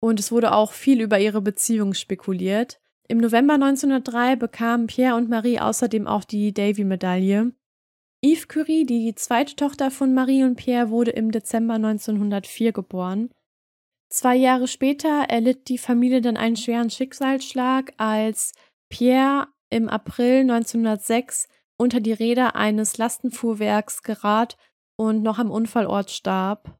und 0.00 0.18
es 0.18 0.32
wurde 0.32 0.52
auch 0.54 0.72
viel 0.72 1.00
über 1.00 1.20
ihre 1.20 1.40
Beziehung 1.40 1.94
spekuliert. 1.94 2.80
Im 3.06 3.18
November 3.18 3.54
1903 3.54 4.36
bekamen 4.36 4.88
Pierre 4.88 5.14
und 5.14 5.28
Marie 5.28 5.60
außerdem 5.60 6.08
auch 6.08 6.24
die 6.24 6.52
Davy-Medaille. 6.52 7.52
Yves 8.24 8.48
Curie, 8.48 8.84
die 8.84 9.14
zweite 9.14 9.54
Tochter 9.54 9.92
von 9.92 10.14
Marie 10.14 10.42
und 10.42 10.56
Pierre, 10.56 10.90
wurde 10.90 11.12
im 11.12 11.30
Dezember 11.30 11.74
1904 11.74 12.72
geboren. 12.72 13.30
Zwei 14.08 14.34
Jahre 14.34 14.66
später 14.66 15.26
erlitt 15.28 15.68
die 15.68 15.78
Familie 15.78 16.20
dann 16.20 16.36
einen 16.36 16.56
schweren 16.56 16.90
Schicksalsschlag, 16.90 17.92
als 17.98 18.52
Pierre 18.88 19.46
im 19.72 19.88
April 19.88 20.40
1906 20.40 21.48
unter 21.78 22.00
die 22.00 22.12
Räder 22.12 22.54
eines 22.54 22.98
Lastenfuhrwerks 22.98 24.02
gerat 24.02 24.56
und 24.96 25.22
noch 25.22 25.38
am 25.38 25.50
Unfallort 25.50 26.10
starb. 26.10 26.78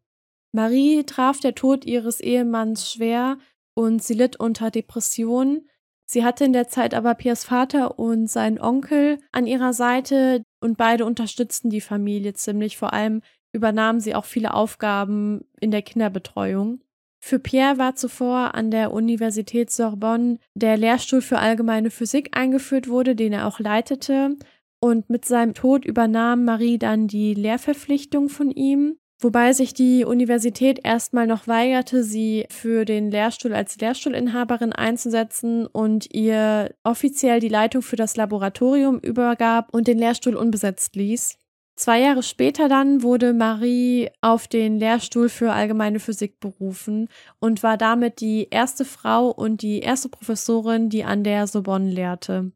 Marie 0.52 1.02
traf 1.04 1.40
der 1.40 1.54
Tod 1.54 1.86
ihres 1.86 2.20
Ehemanns 2.20 2.92
schwer 2.92 3.38
und 3.74 4.02
sie 4.02 4.14
litt 4.14 4.36
unter 4.38 4.70
Depressionen. 4.70 5.68
Sie 6.04 6.24
hatte 6.24 6.44
in 6.44 6.52
der 6.52 6.68
Zeit 6.68 6.92
aber 6.92 7.14
Piers 7.14 7.44
Vater 7.44 7.98
und 7.98 8.28
seinen 8.28 8.60
Onkel 8.60 9.18
an 9.32 9.46
ihrer 9.46 9.72
Seite 9.72 10.42
und 10.60 10.76
beide 10.76 11.06
unterstützten 11.06 11.70
die 11.70 11.80
Familie 11.80 12.34
ziemlich. 12.34 12.76
Vor 12.76 12.92
allem 12.92 13.22
übernahmen 13.52 14.00
sie 14.00 14.14
auch 14.14 14.26
viele 14.26 14.52
Aufgaben 14.52 15.46
in 15.58 15.70
der 15.70 15.82
Kinderbetreuung. 15.82 16.82
Für 17.24 17.38
Pierre 17.38 17.78
war 17.78 17.94
zuvor 17.94 18.56
an 18.56 18.72
der 18.72 18.92
Universität 18.92 19.70
Sorbonne 19.70 20.38
der 20.54 20.76
Lehrstuhl 20.76 21.22
für 21.22 21.38
allgemeine 21.38 21.90
Physik 21.90 22.30
eingeführt 22.36 22.88
wurde, 22.88 23.14
den 23.14 23.32
er 23.32 23.46
auch 23.46 23.60
leitete. 23.60 24.36
Und 24.80 25.08
mit 25.08 25.24
seinem 25.24 25.54
Tod 25.54 25.84
übernahm 25.84 26.44
Marie 26.44 26.78
dann 26.78 27.06
die 27.06 27.34
Lehrverpflichtung 27.34 28.28
von 28.28 28.50
ihm, 28.50 28.96
wobei 29.20 29.52
sich 29.52 29.72
die 29.72 30.04
Universität 30.04 30.80
erstmal 30.82 31.28
noch 31.28 31.46
weigerte, 31.46 32.02
sie 32.02 32.46
für 32.50 32.84
den 32.84 33.12
Lehrstuhl 33.12 33.54
als 33.54 33.76
Lehrstuhlinhaberin 33.76 34.72
einzusetzen 34.72 35.68
und 35.68 36.12
ihr 36.12 36.74
offiziell 36.82 37.38
die 37.38 37.48
Leitung 37.48 37.82
für 37.82 37.96
das 37.96 38.16
Laboratorium 38.16 38.98
übergab 38.98 39.72
und 39.72 39.86
den 39.86 39.98
Lehrstuhl 39.98 40.34
unbesetzt 40.34 40.96
ließ. 40.96 41.38
Zwei 41.82 41.98
Jahre 41.98 42.22
später 42.22 42.68
dann 42.68 43.02
wurde 43.02 43.32
Marie 43.32 44.08
auf 44.20 44.46
den 44.46 44.78
Lehrstuhl 44.78 45.28
für 45.28 45.50
allgemeine 45.50 45.98
Physik 45.98 46.38
berufen 46.38 47.08
und 47.40 47.64
war 47.64 47.76
damit 47.76 48.20
die 48.20 48.46
erste 48.52 48.84
Frau 48.84 49.30
und 49.30 49.62
die 49.62 49.80
erste 49.80 50.08
Professorin, 50.08 50.90
die 50.90 51.02
an 51.02 51.24
der 51.24 51.48
Sorbonne 51.48 51.90
lehrte. 51.90 52.52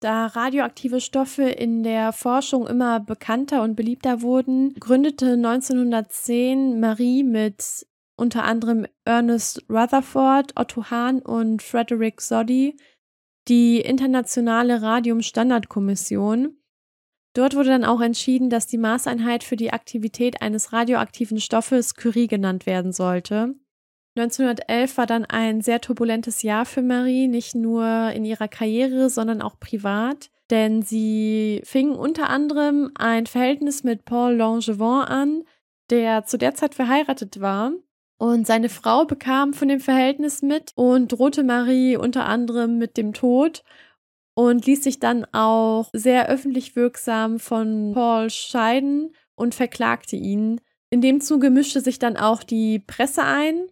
Da 0.00 0.26
radioaktive 0.26 1.00
Stoffe 1.00 1.44
in 1.44 1.84
der 1.84 2.12
Forschung 2.12 2.66
immer 2.66 2.98
bekannter 2.98 3.62
und 3.62 3.76
beliebter 3.76 4.20
wurden, 4.20 4.74
gründete 4.80 5.34
1910 5.34 6.80
Marie 6.80 7.22
mit 7.22 7.86
unter 8.16 8.42
anderem 8.42 8.84
Ernest 9.04 9.64
Rutherford, 9.70 10.54
Otto 10.56 10.90
Hahn 10.90 11.20
und 11.20 11.62
Frederick 11.62 12.20
Soddy 12.20 12.76
die 13.46 13.80
Internationale 13.80 14.82
Radiumstandardkommission. 14.82 16.56
Dort 17.38 17.54
wurde 17.54 17.68
dann 17.68 17.84
auch 17.84 18.00
entschieden, 18.00 18.50
dass 18.50 18.66
die 18.66 18.78
Maßeinheit 18.78 19.44
für 19.44 19.54
die 19.54 19.72
Aktivität 19.72 20.42
eines 20.42 20.72
radioaktiven 20.72 21.38
Stoffes 21.38 21.94
Curie 21.94 22.26
genannt 22.26 22.66
werden 22.66 22.92
sollte. 22.92 23.54
1911 24.16 24.96
war 24.96 25.06
dann 25.06 25.24
ein 25.24 25.60
sehr 25.60 25.80
turbulentes 25.80 26.42
Jahr 26.42 26.66
für 26.66 26.82
Marie, 26.82 27.28
nicht 27.28 27.54
nur 27.54 28.10
in 28.10 28.24
ihrer 28.24 28.48
Karriere, 28.48 29.08
sondern 29.08 29.40
auch 29.40 29.60
privat, 29.60 30.30
denn 30.50 30.82
sie 30.82 31.62
fing 31.62 31.92
unter 31.92 32.28
anderem 32.28 32.90
ein 32.96 33.26
Verhältnis 33.26 33.84
mit 33.84 34.04
Paul 34.04 34.34
Langevin 34.34 35.04
an, 35.06 35.44
der 35.90 36.24
zu 36.24 36.38
der 36.38 36.56
Zeit 36.56 36.74
verheiratet 36.74 37.40
war. 37.40 37.70
Und 38.18 38.48
seine 38.48 38.68
Frau 38.68 39.04
bekam 39.04 39.52
von 39.52 39.68
dem 39.68 39.78
Verhältnis 39.78 40.42
mit 40.42 40.72
und 40.74 41.12
drohte 41.12 41.44
Marie 41.44 41.96
unter 41.96 42.26
anderem 42.26 42.78
mit 42.78 42.96
dem 42.96 43.12
Tod 43.12 43.62
und 44.38 44.66
ließ 44.66 44.84
sich 44.84 45.00
dann 45.00 45.26
auch 45.32 45.90
sehr 45.92 46.28
öffentlich 46.28 46.76
wirksam 46.76 47.40
von 47.40 47.90
Paul 47.92 48.30
scheiden 48.30 49.12
und 49.34 49.52
verklagte 49.52 50.14
ihn. 50.14 50.60
In 50.90 51.00
dem 51.00 51.20
Zuge 51.20 51.50
mischte 51.50 51.80
sich 51.80 51.98
dann 51.98 52.16
auch 52.16 52.44
die 52.44 52.78
Presse 52.78 53.24
ein 53.24 53.66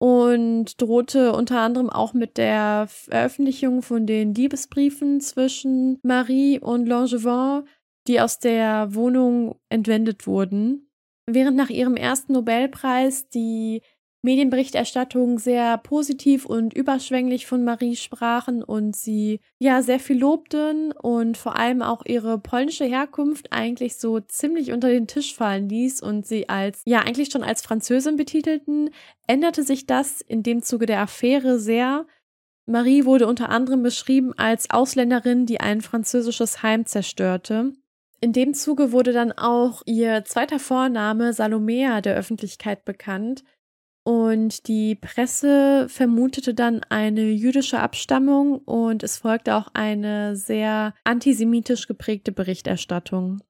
und 0.00 0.82
drohte 0.82 1.32
unter 1.34 1.60
anderem 1.60 1.88
auch 1.88 2.14
mit 2.14 2.36
der 2.36 2.88
Veröffentlichung 2.88 3.80
von 3.80 4.08
den 4.08 4.34
Liebesbriefen 4.34 5.20
zwischen 5.20 6.00
Marie 6.02 6.58
und 6.58 6.86
Langevin, 6.86 7.62
die 8.08 8.20
aus 8.20 8.40
der 8.40 8.92
Wohnung 8.92 9.54
entwendet 9.68 10.26
wurden. 10.26 10.90
Während 11.26 11.56
nach 11.56 11.70
ihrem 11.70 11.94
ersten 11.94 12.32
Nobelpreis 12.32 13.28
die 13.28 13.82
Medienberichterstattung 14.26 15.38
sehr 15.38 15.78
positiv 15.78 16.46
und 16.46 16.74
überschwänglich 16.74 17.46
von 17.46 17.62
Marie 17.62 17.94
sprachen 17.94 18.64
und 18.64 18.96
sie 18.96 19.38
ja 19.60 19.82
sehr 19.82 20.00
viel 20.00 20.18
lobten 20.18 20.90
und 20.90 21.36
vor 21.36 21.56
allem 21.56 21.80
auch 21.80 22.04
ihre 22.04 22.36
polnische 22.36 22.84
Herkunft 22.84 23.52
eigentlich 23.52 23.96
so 23.96 24.18
ziemlich 24.18 24.72
unter 24.72 24.88
den 24.88 25.06
Tisch 25.06 25.32
fallen 25.32 25.68
ließ 25.68 26.02
und 26.02 26.26
sie 26.26 26.48
als 26.48 26.82
ja 26.84 27.02
eigentlich 27.02 27.30
schon 27.30 27.44
als 27.44 27.62
Französin 27.62 28.16
betitelten, 28.16 28.90
änderte 29.28 29.62
sich 29.62 29.86
das 29.86 30.22
in 30.22 30.42
dem 30.42 30.60
Zuge 30.60 30.86
der 30.86 31.02
Affäre 31.02 31.60
sehr. 31.60 32.04
Marie 32.66 33.04
wurde 33.04 33.28
unter 33.28 33.48
anderem 33.48 33.84
beschrieben 33.84 34.32
als 34.36 34.70
Ausländerin, 34.70 35.46
die 35.46 35.60
ein 35.60 35.82
französisches 35.82 36.64
Heim 36.64 36.84
zerstörte. 36.84 37.74
In 38.20 38.32
dem 38.32 38.54
Zuge 38.54 38.90
wurde 38.90 39.12
dann 39.12 39.30
auch 39.30 39.82
ihr 39.86 40.24
zweiter 40.24 40.58
Vorname 40.58 41.32
Salomea 41.32 42.00
der 42.00 42.16
Öffentlichkeit 42.16 42.84
bekannt, 42.84 43.44
und 44.06 44.68
die 44.68 44.94
Presse 44.94 45.88
vermutete 45.88 46.54
dann 46.54 46.80
eine 46.90 47.22
jüdische 47.22 47.80
Abstammung 47.80 48.58
und 48.58 49.02
es 49.02 49.18
folgte 49.18 49.56
auch 49.56 49.66
eine 49.74 50.36
sehr 50.36 50.94
antisemitisch 51.02 51.88
geprägte 51.88 52.30
Berichterstattung. 52.30 53.42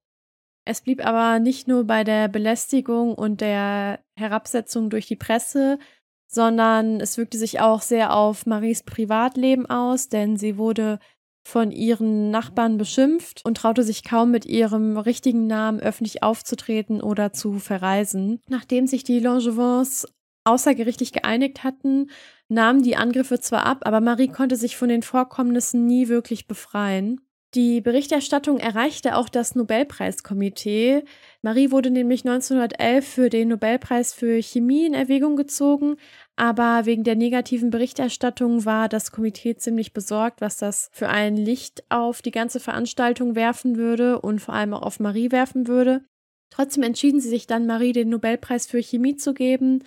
Es 0.65 0.81
blieb 0.81 1.05
aber 1.05 1.41
nicht 1.41 1.69
nur 1.69 1.85
bei 1.85 2.05
der 2.05 2.29
Belästigung 2.29 3.15
und 3.15 3.43
der 3.43 4.01
Herabsetzung 4.19 4.89
durch 4.89 5.07
die 5.07 5.17
Presse, 5.17 5.79
sondern 6.27 7.01
es 7.03 7.19
wirkte 7.19 7.37
sich 7.37 7.61
auch 7.61 7.83
sehr 7.83 8.17
auf 8.17 8.47
Maries 8.47 8.83
Privatleben 8.83 9.67
aus, 9.67 10.09
denn 10.09 10.39
sie 10.39 10.57
wurde 10.57 11.01
von 11.47 11.71
ihren 11.71 12.31
Nachbarn 12.31 12.79
beschimpft 12.79 13.43
und 13.45 13.59
traute 13.59 13.85
sich 13.85 14.05
kaum 14.05 14.31
mit 14.31 14.47
ihrem 14.47 14.97
richtigen 14.97 15.47
Namen 15.47 15.81
öffentlich 15.81 16.23
aufzutreten 16.23 17.03
oder 17.03 17.35
zu 17.35 17.59
verreisen. 17.59 18.41
Nachdem 18.49 18.87
sich 18.87 19.05
die 19.05 19.21
Langevins 19.21 20.09
außergerichtlich 20.47 21.13
geeinigt 21.13 21.65
hatten, 21.65 22.11
nahmen 22.49 22.83
die 22.83 22.97
Angriffe 22.97 23.41
zwar 23.41 23.67
ab, 23.67 23.81
aber 23.83 24.01
Marie 24.01 24.29
konnte 24.29 24.57
sich 24.57 24.77
von 24.77 24.89
den 24.89 25.03
Vorkommnissen 25.03 25.87
nie 25.87 26.09
wirklich 26.09 26.47
befreien. 26.47 27.21
Die 27.55 27.81
Berichterstattung 27.81 28.59
erreichte 28.59 29.17
auch 29.17 29.31
das 29.31 29.55
Nobelpreiskomitee. 29.55 31.05
Marie 31.41 31.71
wurde 31.71 31.91
nämlich 31.91 32.27
1911 32.27 33.07
für 33.07 33.31
den 33.31 33.49
Nobelpreis 33.49 34.13
für 34.13 34.43
Chemie 34.43 34.85
in 34.85 34.93
Erwägung 34.93 35.37
gezogen, 35.37 35.97
aber 36.35 36.85
wegen 36.85 37.03
der 37.03 37.17
negativen 37.17 37.71
Berichterstattung 37.71 38.67
war 38.67 38.91
das 38.91 39.11
Komitee 39.11 39.57
ziemlich 39.57 39.95
besorgt, 39.95 40.43
was 40.43 40.59
das 40.59 40.91
für 40.93 41.09
ein 41.09 41.37
Licht 41.37 41.85
auf 41.89 42.21
die 42.21 42.31
ganze 42.31 42.61
Veranstaltung 42.61 43.37
werfen 43.37 43.77
würde 43.77 44.21
und 44.21 44.41
vor 44.41 44.55
allem 44.55 44.75
auch 44.75 44.83
auf 44.83 45.01
Marie 45.01 45.33
werfen 45.33 45.67
würde. 45.67 46.05
Trotzdem 46.51 46.83
entschieden 46.83 47.21
sie 47.21 47.29
sich 47.29 47.47
dann, 47.47 47.67
Marie 47.67 47.93
den 47.93 48.11
Nobelpreis 48.11 48.67
für 48.67 48.83
Chemie 48.83 49.17
zu 49.17 49.35
geben 49.35 49.83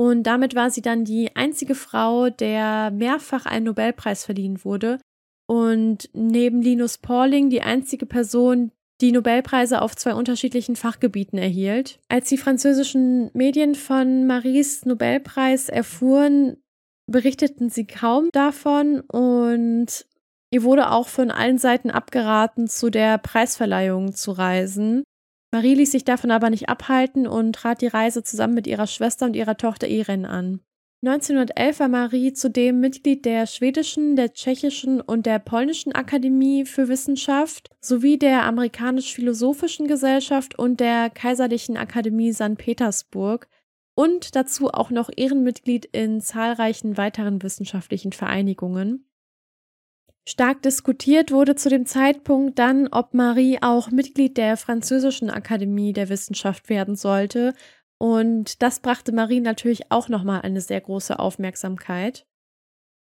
und 0.00 0.22
damit 0.22 0.54
war 0.54 0.70
sie 0.70 0.80
dann 0.80 1.04
die 1.04 1.36
einzige 1.36 1.74
Frau, 1.74 2.30
der 2.30 2.90
mehrfach 2.90 3.44
einen 3.44 3.66
Nobelpreis 3.66 4.24
verliehen 4.24 4.64
wurde. 4.64 4.98
Und 5.46 6.08
neben 6.14 6.62
Linus 6.62 6.96
Pauling 6.96 7.50
die 7.50 7.60
einzige 7.60 8.06
Person, 8.06 8.72
die 9.02 9.12
Nobelpreise 9.12 9.82
auf 9.82 9.94
zwei 9.94 10.14
unterschiedlichen 10.14 10.74
Fachgebieten 10.74 11.38
erhielt. 11.38 12.00
Als 12.08 12.30
die 12.30 12.38
französischen 12.38 13.30
Medien 13.34 13.74
von 13.74 14.26
Maries 14.26 14.86
Nobelpreis 14.86 15.68
erfuhren, 15.68 16.56
berichteten 17.06 17.68
sie 17.68 17.86
kaum 17.86 18.30
davon 18.32 19.00
und 19.00 20.06
ihr 20.50 20.62
wurde 20.62 20.92
auch 20.92 21.08
von 21.08 21.30
allen 21.30 21.58
Seiten 21.58 21.90
abgeraten, 21.90 22.68
zu 22.68 22.88
der 22.88 23.18
Preisverleihung 23.18 24.14
zu 24.14 24.32
reisen. 24.32 25.02
Marie 25.52 25.74
ließ 25.74 25.90
sich 25.90 26.04
davon 26.04 26.30
aber 26.30 26.50
nicht 26.50 26.68
abhalten 26.68 27.26
und 27.26 27.54
trat 27.54 27.82
die 27.82 27.88
Reise 27.88 28.22
zusammen 28.22 28.54
mit 28.54 28.66
ihrer 28.66 28.86
Schwester 28.86 29.26
und 29.26 29.34
ihrer 29.34 29.56
Tochter 29.56 29.88
Irene 29.88 30.28
an. 30.28 30.60
1911 31.02 31.80
war 31.80 31.88
Marie 31.88 32.34
zudem 32.34 32.78
Mitglied 32.80 33.24
der 33.24 33.46
schwedischen, 33.46 34.16
der 34.16 34.34
tschechischen 34.34 35.00
und 35.00 35.24
der 35.24 35.38
polnischen 35.38 35.92
Akademie 35.92 36.66
für 36.66 36.88
Wissenschaft 36.88 37.70
sowie 37.80 38.18
der 38.18 38.44
amerikanisch-philosophischen 38.44 39.88
Gesellschaft 39.88 40.58
und 40.58 40.78
der 40.78 41.08
Kaiserlichen 41.08 41.78
Akademie 41.78 42.34
St. 42.34 42.56
Petersburg 42.58 43.48
und 43.94 44.36
dazu 44.36 44.68
auch 44.68 44.90
noch 44.90 45.08
Ehrenmitglied 45.16 45.86
in 45.86 46.20
zahlreichen 46.20 46.98
weiteren 46.98 47.42
wissenschaftlichen 47.42 48.12
Vereinigungen. 48.12 49.09
Stark 50.28 50.62
diskutiert 50.62 51.32
wurde 51.32 51.54
zu 51.54 51.68
dem 51.68 51.86
Zeitpunkt 51.86 52.58
dann, 52.58 52.88
ob 52.88 53.14
Marie 53.14 53.58
auch 53.62 53.90
Mitglied 53.90 54.36
der 54.36 54.56
Französischen 54.56 55.30
Akademie 55.30 55.92
der 55.92 56.08
Wissenschaft 56.08 56.68
werden 56.68 56.94
sollte, 56.94 57.54
und 57.98 58.62
das 58.62 58.80
brachte 58.80 59.12
Marie 59.12 59.40
natürlich 59.40 59.92
auch 59.92 60.08
nochmal 60.08 60.40
eine 60.40 60.62
sehr 60.62 60.80
große 60.80 61.18
Aufmerksamkeit. 61.18 62.26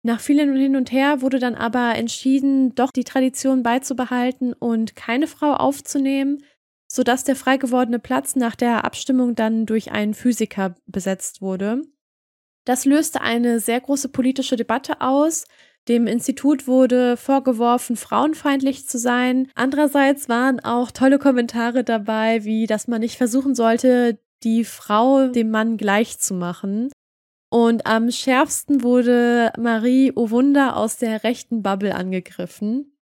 Nach 0.04 0.20
vielen 0.20 0.56
Hin 0.56 0.76
und 0.76 0.92
Her 0.92 1.22
wurde 1.22 1.40
dann 1.40 1.56
aber 1.56 1.96
entschieden, 1.96 2.76
doch 2.76 2.92
die 2.92 3.06
Tradition 3.06 3.64
beizubehalten 3.64 4.54
und 4.54 4.96
keine 4.96 5.28
Frau 5.28 5.54
aufzunehmen, 5.54 6.44
sodass 6.92 7.24
der 7.24 7.36
frei 7.36 7.58
gewordene 7.58 8.00
Platz 8.00 8.36
nach 8.36 8.56
der 8.56 8.84
Abstimmung 8.84 9.36
dann 9.36 9.66
durch 9.66 9.92
einen 9.92 10.14
Physiker 10.14 10.76
besetzt 10.86 11.42
wurde. 11.42 11.82
Das 12.66 12.86
löste 12.86 13.22
eine 13.22 13.60
sehr 13.60 13.80
große 13.80 14.10
politische 14.10 14.56
Debatte 14.56 15.00
aus. 15.02 15.46
Dem 15.88 16.06
Institut 16.06 16.68
wurde 16.68 17.18
vorgeworfen, 17.18 17.96
frauenfeindlich 17.96 18.88
zu 18.88 18.98
sein. 19.00 19.50
Andererseits 19.56 20.30
waren 20.30 20.60
auch 20.60 20.92
tolle 20.92 21.18
Kommentare 21.18 21.84
dabei, 21.84 22.44
wie 22.44 22.68
dass 22.68 22.88
man 22.88 23.02
nicht 23.02 23.18
versuchen 23.18 23.56
sollte, 23.56 24.20
die 24.44 24.64
Frau 24.64 25.28
dem 25.28 25.50
Mann 25.52 25.78
gleich 25.78 26.20
zu 26.20 26.34
machen. 26.34 26.90
Und 27.52 27.88
am 27.88 28.12
schärfsten 28.12 28.84
wurde 28.84 29.52
Marie 29.58 30.12
Owunder 30.16 30.78
aus 30.78 30.98
der 30.98 31.24
rechten 31.24 31.64
Bubble 31.64 31.96
angegriffen. 31.96 32.96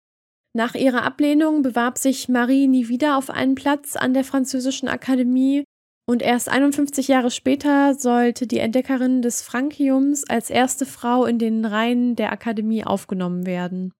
Nach 0.54 0.74
ihrer 0.74 1.02
Ablehnung 1.02 1.62
bewarb 1.62 1.98
sich 1.98 2.28
Marie 2.28 2.68
nie 2.68 2.88
wieder 2.88 3.18
auf 3.18 3.28
einen 3.28 3.56
Platz 3.56 3.96
an 3.96 4.14
der 4.14 4.24
Französischen 4.24 4.88
Akademie 4.88 5.64
und 6.06 6.22
erst 6.22 6.48
51 6.48 7.08
Jahre 7.08 7.30
später 7.30 7.94
sollte 7.94 8.46
die 8.46 8.58
Entdeckerin 8.58 9.22
des 9.22 9.42
Frankiums 9.42 10.24
als 10.28 10.50
erste 10.50 10.86
Frau 10.86 11.26
in 11.26 11.38
den 11.38 11.64
Reihen 11.64 12.14
der 12.14 12.32
Akademie 12.32 12.84
aufgenommen 12.84 13.44
werden. 13.44 13.92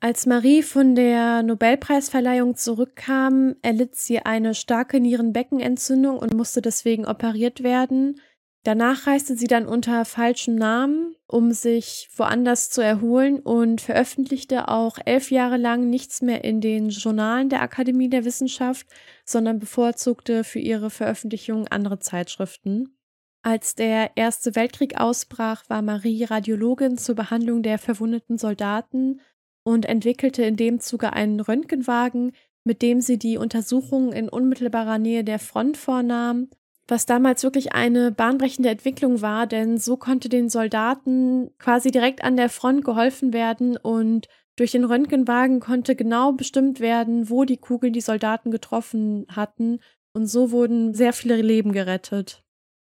Als 0.00 0.26
Marie 0.26 0.64
von 0.64 0.96
der 0.96 1.44
Nobelpreisverleihung 1.44 2.56
zurückkam, 2.56 3.54
erlitt 3.62 3.94
sie 3.94 4.18
eine 4.18 4.52
starke 4.52 4.98
Nierenbeckenentzündung 4.98 6.18
und 6.18 6.34
musste 6.34 6.60
deswegen 6.60 7.06
operiert 7.06 7.62
werden. 7.62 8.20
Danach 8.64 9.08
reiste 9.08 9.36
sie 9.36 9.48
dann 9.48 9.66
unter 9.66 10.04
falschem 10.04 10.54
Namen, 10.54 11.16
um 11.26 11.50
sich 11.50 12.08
woanders 12.16 12.70
zu 12.70 12.80
erholen 12.80 13.40
und 13.40 13.80
veröffentlichte 13.80 14.68
auch 14.68 14.98
elf 15.04 15.32
Jahre 15.32 15.56
lang 15.56 15.90
nichts 15.90 16.22
mehr 16.22 16.44
in 16.44 16.60
den 16.60 16.90
Journalen 16.90 17.48
der 17.48 17.60
Akademie 17.60 18.08
der 18.08 18.24
Wissenschaft, 18.24 18.86
sondern 19.24 19.58
bevorzugte 19.58 20.44
für 20.44 20.60
ihre 20.60 20.90
Veröffentlichung 20.90 21.66
andere 21.68 21.98
Zeitschriften. 21.98 22.96
Als 23.44 23.74
der 23.74 24.12
Erste 24.14 24.54
Weltkrieg 24.54 25.00
ausbrach, 25.00 25.64
war 25.68 25.82
Marie 25.82 26.22
Radiologin 26.22 26.96
zur 26.96 27.16
Behandlung 27.16 27.64
der 27.64 27.78
verwundeten 27.78 28.38
Soldaten 28.38 29.20
und 29.64 29.86
entwickelte 29.86 30.44
in 30.44 30.54
dem 30.54 30.78
Zuge 30.78 31.12
einen 31.12 31.40
Röntgenwagen, 31.40 32.30
mit 32.62 32.82
dem 32.82 33.00
sie 33.00 33.18
die 33.18 33.38
Untersuchungen 33.38 34.12
in 34.12 34.28
unmittelbarer 34.28 34.98
Nähe 34.98 35.24
der 35.24 35.40
Front 35.40 35.76
vornahm, 35.76 36.48
was 36.88 37.06
damals 37.06 37.42
wirklich 37.42 37.72
eine 37.72 38.10
bahnbrechende 38.10 38.68
Entwicklung 38.68 39.22
war, 39.22 39.46
denn 39.46 39.78
so 39.78 39.96
konnte 39.96 40.28
den 40.28 40.48
Soldaten 40.48 41.50
quasi 41.58 41.90
direkt 41.90 42.24
an 42.24 42.36
der 42.36 42.48
Front 42.48 42.84
geholfen 42.84 43.32
werden 43.32 43.76
und 43.76 44.28
durch 44.56 44.72
den 44.72 44.84
Röntgenwagen 44.84 45.60
konnte 45.60 45.96
genau 45.96 46.32
bestimmt 46.32 46.80
werden, 46.80 47.30
wo 47.30 47.44
die 47.44 47.56
Kugeln 47.56 47.92
die 47.92 48.00
Soldaten 48.00 48.50
getroffen 48.50 49.26
hatten, 49.28 49.80
und 50.14 50.26
so 50.26 50.50
wurden 50.50 50.92
sehr 50.94 51.12
viele 51.12 51.40
Leben 51.40 51.72
gerettet. 51.72 52.42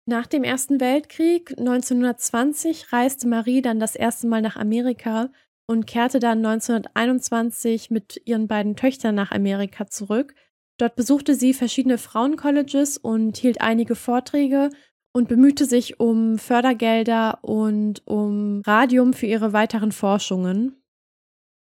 Nach 0.05 0.27
dem 0.27 0.43
Ersten 0.43 0.79
Weltkrieg 0.79 1.49
1920 1.57 2.93
reiste 2.93 3.27
Marie 3.27 3.61
dann 3.61 3.79
das 3.79 3.95
erste 3.95 4.27
Mal 4.27 4.41
nach 4.41 4.55
Amerika 4.55 5.29
und 5.67 5.85
kehrte 5.85 6.19
dann 6.19 6.45
1921 6.45 7.89
mit 7.89 8.21
ihren 8.25 8.47
beiden 8.47 8.75
Töchtern 8.75 9.15
nach 9.15 9.31
Amerika 9.31 9.87
zurück. 9.87 10.33
Dort 10.77 10.95
besuchte 10.95 11.35
sie 11.35 11.53
verschiedene 11.53 11.97
Frauencolleges 11.97 12.97
und 12.97 13.37
hielt 13.37 13.61
einige 13.61 13.95
Vorträge 13.95 14.69
und 15.11 15.27
bemühte 15.27 15.65
sich 15.65 15.99
um 15.99 16.37
Fördergelder 16.37 17.39
und 17.43 18.05
um 18.05 18.61
Radium 18.65 19.13
für 19.13 19.25
ihre 19.25 19.53
weiteren 19.53 19.91
Forschungen. 19.91 20.75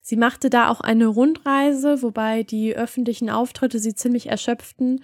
Sie 0.02 0.18
machte 0.18 0.50
da 0.50 0.70
auch 0.70 0.82
eine 0.82 1.08
Rundreise, 1.08 2.02
wobei 2.02 2.44
die 2.44 2.76
öffentlichen 2.76 3.30
Auftritte 3.30 3.80
sie 3.80 3.94
ziemlich 3.94 4.28
erschöpften 4.28 5.04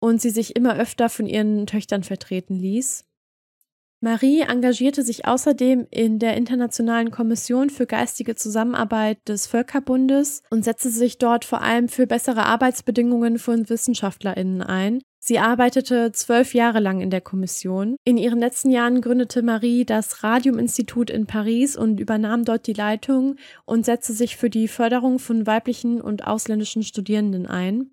und 0.00 0.20
sie 0.20 0.30
sich 0.30 0.56
immer 0.56 0.76
öfter 0.76 1.08
von 1.08 1.26
ihren 1.26 1.66
Töchtern 1.66 2.02
vertreten 2.02 2.56
ließ. 2.56 3.07
Marie 4.00 4.42
engagierte 4.42 5.02
sich 5.02 5.26
außerdem 5.26 5.88
in 5.90 6.20
der 6.20 6.36
Internationalen 6.36 7.10
Kommission 7.10 7.68
für 7.68 7.84
geistige 7.84 8.36
Zusammenarbeit 8.36 9.18
des 9.26 9.48
Völkerbundes 9.48 10.42
und 10.50 10.64
setzte 10.64 10.90
sich 10.90 11.18
dort 11.18 11.44
vor 11.44 11.62
allem 11.62 11.88
für 11.88 12.06
bessere 12.06 12.44
Arbeitsbedingungen 12.44 13.38
von 13.38 13.68
Wissenschaftlerinnen 13.68 14.62
ein. 14.62 15.02
Sie 15.18 15.40
arbeitete 15.40 16.12
zwölf 16.12 16.54
Jahre 16.54 16.78
lang 16.78 17.00
in 17.00 17.10
der 17.10 17.20
Kommission. 17.20 17.96
In 18.04 18.18
ihren 18.18 18.38
letzten 18.38 18.70
Jahren 18.70 19.00
gründete 19.00 19.42
Marie 19.42 19.84
das 19.84 20.22
Radium-Institut 20.22 21.10
in 21.10 21.26
Paris 21.26 21.76
und 21.76 21.98
übernahm 21.98 22.44
dort 22.44 22.68
die 22.68 22.74
Leitung 22.74 23.34
und 23.64 23.84
setzte 23.84 24.12
sich 24.12 24.36
für 24.36 24.48
die 24.48 24.68
Förderung 24.68 25.18
von 25.18 25.44
weiblichen 25.44 26.00
und 26.00 26.24
ausländischen 26.24 26.84
Studierenden 26.84 27.46
ein. 27.46 27.90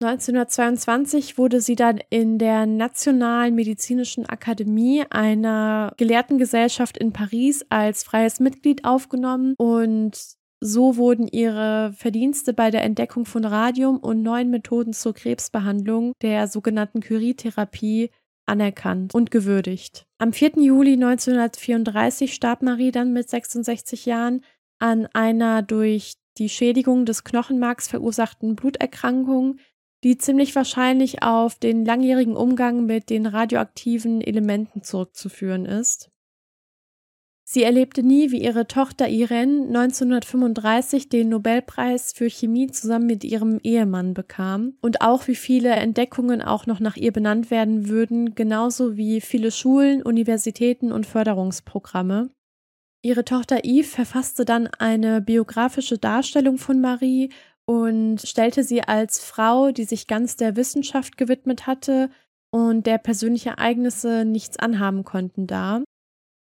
1922 0.00 1.38
wurde 1.38 1.60
sie 1.60 1.74
dann 1.74 1.98
in 2.08 2.38
der 2.38 2.66
Nationalen 2.66 3.56
Medizinischen 3.56 4.26
Akademie 4.26 5.04
einer 5.10 5.92
Gelehrtengesellschaft 5.96 6.96
in 6.96 7.12
Paris 7.12 7.66
als 7.68 8.04
freies 8.04 8.38
Mitglied 8.38 8.84
aufgenommen 8.84 9.54
und 9.58 10.16
so 10.60 10.96
wurden 10.96 11.26
ihre 11.26 11.92
Verdienste 11.96 12.52
bei 12.52 12.70
der 12.70 12.84
Entdeckung 12.84 13.24
von 13.24 13.44
Radium 13.44 13.98
und 13.98 14.22
neuen 14.22 14.50
Methoden 14.50 14.92
zur 14.92 15.14
Krebsbehandlung, 15.14 16.12
der 16.22 16.48
sogenannten 16.48 17.00
Curie-Therapie, 17.00 18.10
anerkannt 18.46 19.14
und 19.14 19.30
gewürdigt. 19.30 20.06
Am 20.18 20.32
4. 20.32 20.52
Juli 20.56 20.94
1934 20.94 22.32
starb 22.32 22.62
Marie 22.62 22.90
dann 22.90 23.12
mit 23.12 23.28
66 23.28 24.06
Jahren 24.06 24.42
an 24.78 25.06
einer 25.12 25.62
durch 25.62 26.14
die 26.38 26.48
Schädigung 26.48 27.04
des 27.04 27.24
Knochenmarks 27.24 27.88
verursachten 27.88 28.56
Bluterkrankung, 28.56 29.58
die 30.04 30.18
ziemlich 30.18 30.54
wahrscheinlich 30.54 31.22
auf 31.22 31.56
den 31.56 31.84
langjährigen 31.84 32.36
Umgang 32.36 32.86
mit 32.86 33.10
den 33.10 33.26
radioaktiven 33.26 34.20
Elementen 34.20 34.82
zurückzuführen 34.82 35.66
ist. 35.66 36.10
Sie 37.50 37.62
erlebte 37.62 38.02
nie, 38.02 38.30
wie 38.30 38.42
ihre 38.42 38.66
Tochter 38.66 39.08
Irene 39.08 39.68
1935 39.68 41.08
den 41.08 41.30
Nobelpreis 41.30 42.12
für 42.12 42.28
Chemie 42.28 42.66
zusammen 42.66 43.06
mit 43.06 43.24
ihrem 43.24 43.58
Ehemann 43.62 44.12
bekam 44.12 44.74
und 44.82 45.00
auch 45.00 45.28
wie 45.28 45.34
viele 45.34 45.70
Entdeckungen 45.70 46.42
auch 46.42 46.66
noch 46.66 46.78
nach 46.78 46.96
ihr 46.96 47.10
benannt 47.10 47.50
werden 47.50 47.88
würden, 47.88 48.34
genauso 48.34 48.98
wie 48.98 49.22
viele 49.22 49.50
Schulen, 49.50 50.02
Universitäten 50.02 50.92
und 50.92 51.06
Förderungsprogramme. 51.06 52.28
Ihre 53.00 53.24
Tochter 53.24 53.64
Eve 53.64 53.88
verfasste 53.88 54.44
dann 54.44 54.66
eine 54.66 55.22
biografische 55.22 55.96
Darstellung 55.96 56.58
von 56.58 56.82
Marie 56.82 57.30
und 57.68 58.22
stellte 58.22 58.64
sie 58.64 58.82
als 58.82 59.20
Frau, 59.20 59.72
die 59.72 59.84
sich 59.84 60.06
ganz 60.06 60.36
der 60.36 60.56
Wissenschaft 60.56 61.18
gewidmet 61.18 61.66
hatte 61.66 62.08
und 62.50 62.86
der 62.86 62.96
persönliche 62.96 63.50
Ereignisse 63.50 64.24
nichts 64.24 64.58
anhaben 64.58 65.04
konnten, 65.04 65.46
dar. 65.46 65.84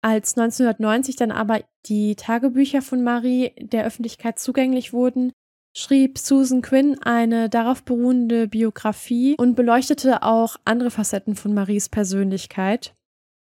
Als 0.01 0.37
1990 0.37 1.17
dann 1.17 1.31
aber 1.31 1.61
die 1.87 2.15
Tagebücher 2.15 2.81
von 2.81 3.03
Marie 3.03 3.51
der 3.59 3.85
Öffentlichkeit 3.85 4.39
zugänglich 4.39 4.93
wurden, 4.93 5.33
schrieb 5.75 6.17
Susan 6.17 6.61
Quinn 6.61 6.97
eine 7.03 7.49
darauf 7.49 7.83
beruhende 7.83 8.47
Biografie 8.47 9.35
und 9.37 9.55
beleuchtete 9.55 10.23
auch 10.23 10.55
andere 10.63 10.89
Facetten 10.89 11.35
von 11.35 11.53
Maries 11.53 11.89
Persönlichkeit. 11.89 12.95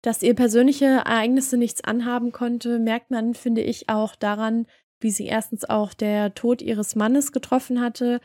Dass 0.01 0.23
ihr 0.23 0.33
persönliche 0.33 0.85
Ereignisse 0.85 1.55
nichts 1.55 1.85
anhaben 1.85 2.33
konnte, 2.33 2.79
merkt 2.79 3.11
man, 3.11 3.33
finde 3.33 3.61
ich, 3.61 3.87
auch 3.87 4.17
daran, 4.17 4.65
wie 5.01 5.11
sie 5.11 5.25
erstens 5.25 5.69
auch 5.69 5.93
der 5.93 6.33
Tod 6.33 6.61
ihres 6.61 6.95
Mannes 6.95 7.31
getroffen 7.31 7.81
hatte, 7.81 8.19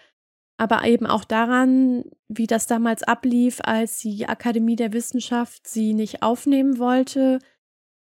aber 0.59 0.85
eben 0.85 1.07
auch 1.07 1.25
daran, 1.25 2.05
wie 2.29 2.47
das 2.47 2.67
damals 2.67 3.03
ablief, 3.03 3.61
als 3.63 3.99
die 3.99 4.27
Akademie 4.27 4.77
der 4.77 4.93
Wissenschaft 4.93 5.67
sie 5.67 5.93
nicht 5.93 6.23
aufnehmen 6.23 6.79
wollte 6.79 7.39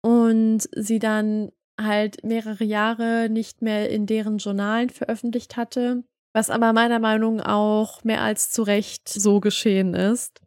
und 0.02 0.68
sie 0.76 1.00
dann 1.00 1.52
halt 1.80 2.24
mehrere 2.24 2.64
Jahre 2.64 3.30
nicht 3.30 3.62
mehr 3.62 3.90
in 3.90 4.06
deren 4.06 4.38
Journalen 4.38 4.90
veröffentlicht 4.90 5.58
hatte, 5.58 6.04
was 6.34 6.50
aber 6.50 6.74
meiner 6.74 7.00
Meinung 7.00 7.38
nach 7.38 7.48
auch 7.48 8.04
mehr 8.04 8.22
als 8.22 8.52
zu 8.52 8.64
Recht 8.64 9.08
so 9.10 9.40
geschehen 9.40 9.94
ist. 9.94 10.42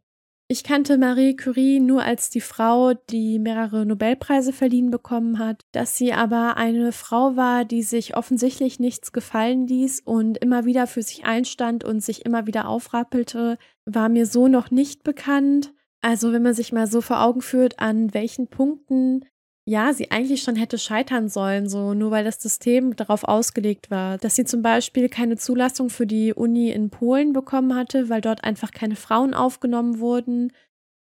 Ich 0.55 0.63
kannte 0.63 0.99
Marie 0.99 1.35
Curie 1.35 1.81
nur 1.81 2.05
als 2.05 2.31
die 2.31 2.41
Frau, 2.41 2.95
die 2.95 3.41
mehrere 3.41 3.85
Nobelpreise 3.85 4.53
verliehen 4.53 4.93
bekommen 4.93 5.41
hat. 5.41 5.63
Dass 5.73 5.99
sie 5.99 6.13
aber 6.13 6.57
eine 6.57 6.93
Frau 6.93 7.35
war, 7.35 7.65
die 7.65 7.83
sich 7.83 8.17
offensichtlich 8.17 8.79
nichts 8.79 9.11
gefallen 9.11 9.67
ließ 9.67 10.03
und 10.05 10.39
immer 10.39 10.65
wieder 10.65 10.87
für 10.87 11.03
sich 11.03 11.25
einstand 11.25 11.83
und 11.83 12.05
sich 12.05 12.25
immer 12.25 12.47
wieder 12.47 12.69
aufrappelte, 12.69 13.59
war 13.85 14.09
mir 14.09 14.27
so 14.27 14.47
noch 14.47 14.71
nicht 14.71 15.03
bekannt. 15.03 15.75
Also 16.03 16.33
wenn 16.33 16.45
man 16.45 16.55
sich 16.55 16.73
mal 16.73 16.87
so 16.87 17.01
vor 17.01 17.21
Augen 17.21 17.41
führt, 17.43 17.81
an 17.81 18.15
welchen 18.15 18.47
Punkten 18.47 19.25
ja, 19.67 19.93
sie 19.95 20.11
eigentlich 20.11 20.43
schon 20.43 20.57
hätte 20.57 20.77
scheitern 20.79 21.29
sollen, 21.29 21.69
so 21.69 21.95
nur 21.95 22.11
weil 22.11 22.25
das 22.25 22.41
System 22.41 22.97
darauf 22.97 23.25
ausgelegt 23.25 23.91
war, 23.91 24.19
dass 24.19 24.37
sie 24.37 24.45
zum 24.45 24.61
Beispiel 24.61 25.09
keine 25.09 25.37
Zulassung 25.37 25.89
für 25.89 26.07
die 26.07 26.35
Uni 26.35 26.71
in 26.71 26.91
Polen 26.91 27.33
bekommen 27.33 27.75
hatte, 27.75 28.11
weil 28.11 28.21
dort 28.21 28.45
einfach 28.45 28.73
keine 28.73 28.97
Frauen 28.97 29.33
aufgenommen 29.33 30.01
wurden, 30.01 30.53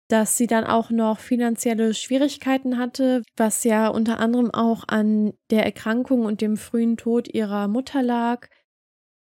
dass 0.09 0.37
sie 0.37 0.47
dann 0.47 0.65
auch 0.65 0.91
noch 0.91 1.19
finanzielle 1.19 1.93
Schwierigkeiten 1.93 2.79
hatte, 2.79 3.23
was 3.37 3.65
ja 3.65 3.89
unter 3.89 4.21
anderem 4.21 4.53
auch 4.53 4.85
an 4.87 5.33
der 5.51 5.65
Erkrankung 5.65 6.25
und 6.25 6.41
dem 6.41 6.57
frühen 6.57 6.97
Tod 6.97 7.33
ihrer 7.35 7.67
Mutter 7.67 8.03
lag, 8.03 8.49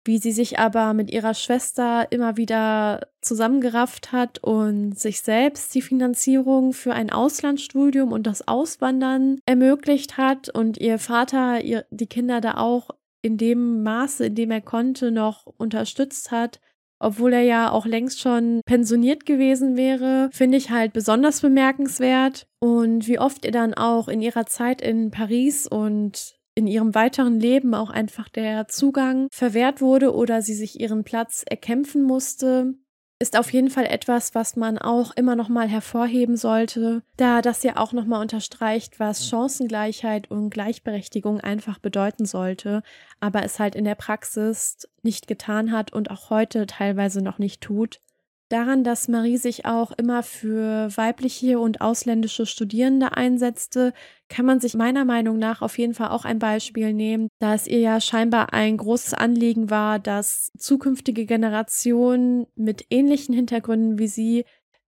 wie 0.04 0.18
sie 0.18 0.32
sich 0.32 0.58
aber 0.58 0.94
mit 0.94 1.11
ihrer 1.11 1.34
Schwester 1.34 2.06
immer 2.11 2.37
wieder 2.37 3.08
zusammengerafft 3.20 4.12
hat 4.12 4.38
und 4.42 4.98
sich 4.98 5.20
selbst 5.20 5.74
die 5.74 5.82
Finanzierung 5.82 6.72
für 6.72 6.92
ein 6.92 7.11
Auslandsstudium 7.11 8.12
und 8.12 8.26
das 8.26 8.46
Auswandern 8.46 9.38
ermöglicht 9.44 10.16
hat 10.16 10.48
und 10.48 10.78
ihr 10.78 10.98
Vater 10.98 11.62
ihr, 11.62 11.84
die 11.90 12.06
Kinder 12.06 12.40
da 12.40 12.56
auch 12.56 12.90
in 13.22 13.37
dem 13.37 13.82
Maße, 13.82 14.26
in 14.26 14.34
dem 14.34 14.50
er 14.50 14.61
konnte, 14.61 15.11
noch 15.11 15.46
unterstützt 15.46 16.30
hat, 16.30 16.61
obwohl 17.00 17.32
er 17.32 17.42
ja 17.42 17.70
auch 17.70 17.87
längst 17.87 18.20
schon 18.20 18.61
pensioniert 18.64 19.24
gewesen 19.24 19.76
wäre, 19.76 20.30
finde 20.32 20.58
ich 20.58 20.70
halt 20.70 20.92
besonders 20.92 21.40
bemerkenswert. 21.40 22.46
Und 22.61 23.06
wie 23.06 23.18
oft 23.18 23.44
ihr 23.44 23.52
dann 23.52 23.74
auch 23.74 24.08
in 24.08 24.20
ihrer 24.20 24.46
Zeit 24.46 24.82
in 24.82 25.11
Paris 25.11 25.66
und 25.66 26.38
in 26.58 26.66
ihrem 26.66 26.96
weiteren 26.96 27.38
Leben 27.38 27.72
auch 27.72 27.88
einfach 27.88 28.28
der 28.28 28.66
Zugang 28.66 29.28
verwehrt 29.30 29.80
wurde 29.80 30.12
oder 30.12 30.42
sie 30.42 30.54
sich 30.54 30.80
ihren 30.80 31.04
Platz 31.04 31.44
erkämpfen 31.48 32.02
musste, 32.02 32.74
ist 33.20 33.38
auf 33.38 33.52
jeden 33.52 33.70
Fall 33.70 33.86
etwas, 33.86 34.34
was 34.34 34.56
man 34.56 34.76
auch 34.76 35.12
immer 35.14 35.36
noch 35.36 35.48
mal 35.48 35.68
hervorheben 35.68 36.36
sollte, 36.36 37.02
da 37.16 37.42
das 37.42 37.62
ja 37.62 37.76
auch 37.76 37.92
noch 37.92 38.06
mal 38.06 38.20
unterstreicht, 38.20 38.98
was 38.98 39.28
Chancengleichheit 39.28 40.32
und 40.32 40.50
Gleichberechtigung 40.50 41.40
einfach 41.40 41.78
bedeuten 41.78 42.26
sollte, 42.26 42.82
aber 43.20 43.44
es 43.44 43.60
halt 43.60 43.76
in 43.76 43.84
der 43.84 43.94
Praxis 43.94 44.88
nicht 45.02 45.28
getan 45.28 45.70
hat 45.70 45.92
und 45.92 46.10
auch 46.10 46.28
heute 46.28 46.66
teilweise 46.66 47.22
noch 47.22 47.38
nicht 47.38 47.60
tut 47.60 48.00
daran, 48.48 48.84
dass 48.84 49.08
Marie 49.08 49.37
sich 49.37 49.66
auch 49.66 49.92
immer 49.92 50.22
für 50.22 50.88
weibliche 50.96 51.58
und 51.58 51.80
ausländische 51.80 52.46
Studierende 52.46 53.16
einsetzte, 53.16 53.92
kann 54.28 54.46
man 54.46 54.61
sich 54.61 54.74
meiner 54.74 55.04
Meinung 55.04 55.38
nach 55.38 55.62
auf 55.62 55.78
jeden 55.78 55.94
Fall 55.94 56.08
auch 56.08 56.24
ein 56.24 56.38
Beispiel 56.38 56.92
nehmen, 56.92 57.28
da 57.38 57.54
es 57.54 57.66
ihr 57.66 57.78
ja 57.78 58.00
scheinbar 58.00 58.52
ein 58.52 58.76
großes 58.76 59.14
Anliegen 59.14 59.70
war, 59.70 59.98
dass 59.98 60.50
zukünftige 60.58 61.26
Generationen 61.26 62.46
mit 62.54 62.87
ähnlichen 62.90 63.34
Hintergründen 63.34 63.98
wie 63.98 64.08
sie 64.08 64.44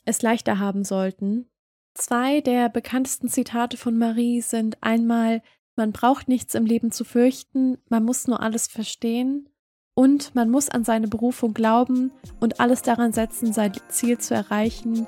es 0.04 0.22
leichter 0.22 0.58
haben 0.58 0.84
sollten. 0.84 1.48
Zwei 1.94 2.40
der 2.40 2.68
bekanntesten 2.68 3.28
Zitate 3.28 3.76
von 3.76 3.98
Marie 3.98 4.40
sind 4.40 4.82
einmal 4.82 5.42
Man 5.76 5.92
braucht 5.92 6.28
nichts 6.28 6.54
im 6.54 6.66
Leben 6.66 6.90
zu 6.90 7.04
fürchten, 7.04 7.78
man 7.88 8.04
muss 8.04 8.26
nur 8.26 8.40
alles 8.40 8.66
verstehen 8.66 9.48
und 9.94 10.34
man 10.34 10.50
muss 10.50 10.68
an 10.68 10.84
seine 10.84 11.08
Berufung 11.08 11.54
glauben 11.54 12.12
und 12.40 12.60
alles 12.60 12.82
daran 12.82 13.12
setzen, 13.12 13.52
sein 13.52 13.72
Ziel 13.88 14.18
zu 14.18 14.34
erreichen. 14.34 15.06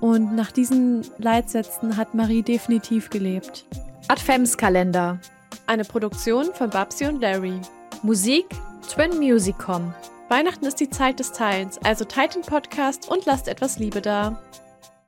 Und 0.00 0.34
nach 0.34 0.52
diesen 0.52 1.06
Leitsätzen 1.18 1.96
hat 1.96 2.14
Marie 2.14 2.42
definitiv 2.42 3.10
gelebt. 3.10 3.64
Adventskalender. 4.08 5.18
Eine 5.66 5.84
Produktion 5.84 6.52
von 6.52 6.70
Babsi 6.70 7.06
und 7.06 7.20
Larry. 7.20 7.60
Musik 8.02 8.46
Twin 8.88 9.18
Musicom. 9.18 9.94
Weihnachten 10.28 10.64
ist 10.64 10.80
die 10.80 10.90
Zeit 10.90 11.18
des 11.18 11.32
Teilens, 11.32 11.78
also 11.78 12.04
teilt 12.04 12.34
den 12.34 12.42
Podcast 12.42 13.10
und 13.10 13.26
lasst 13.26 13.48
etwas 13.48 13.78
Liebe 13.78 14.00
da. 14.00 14.40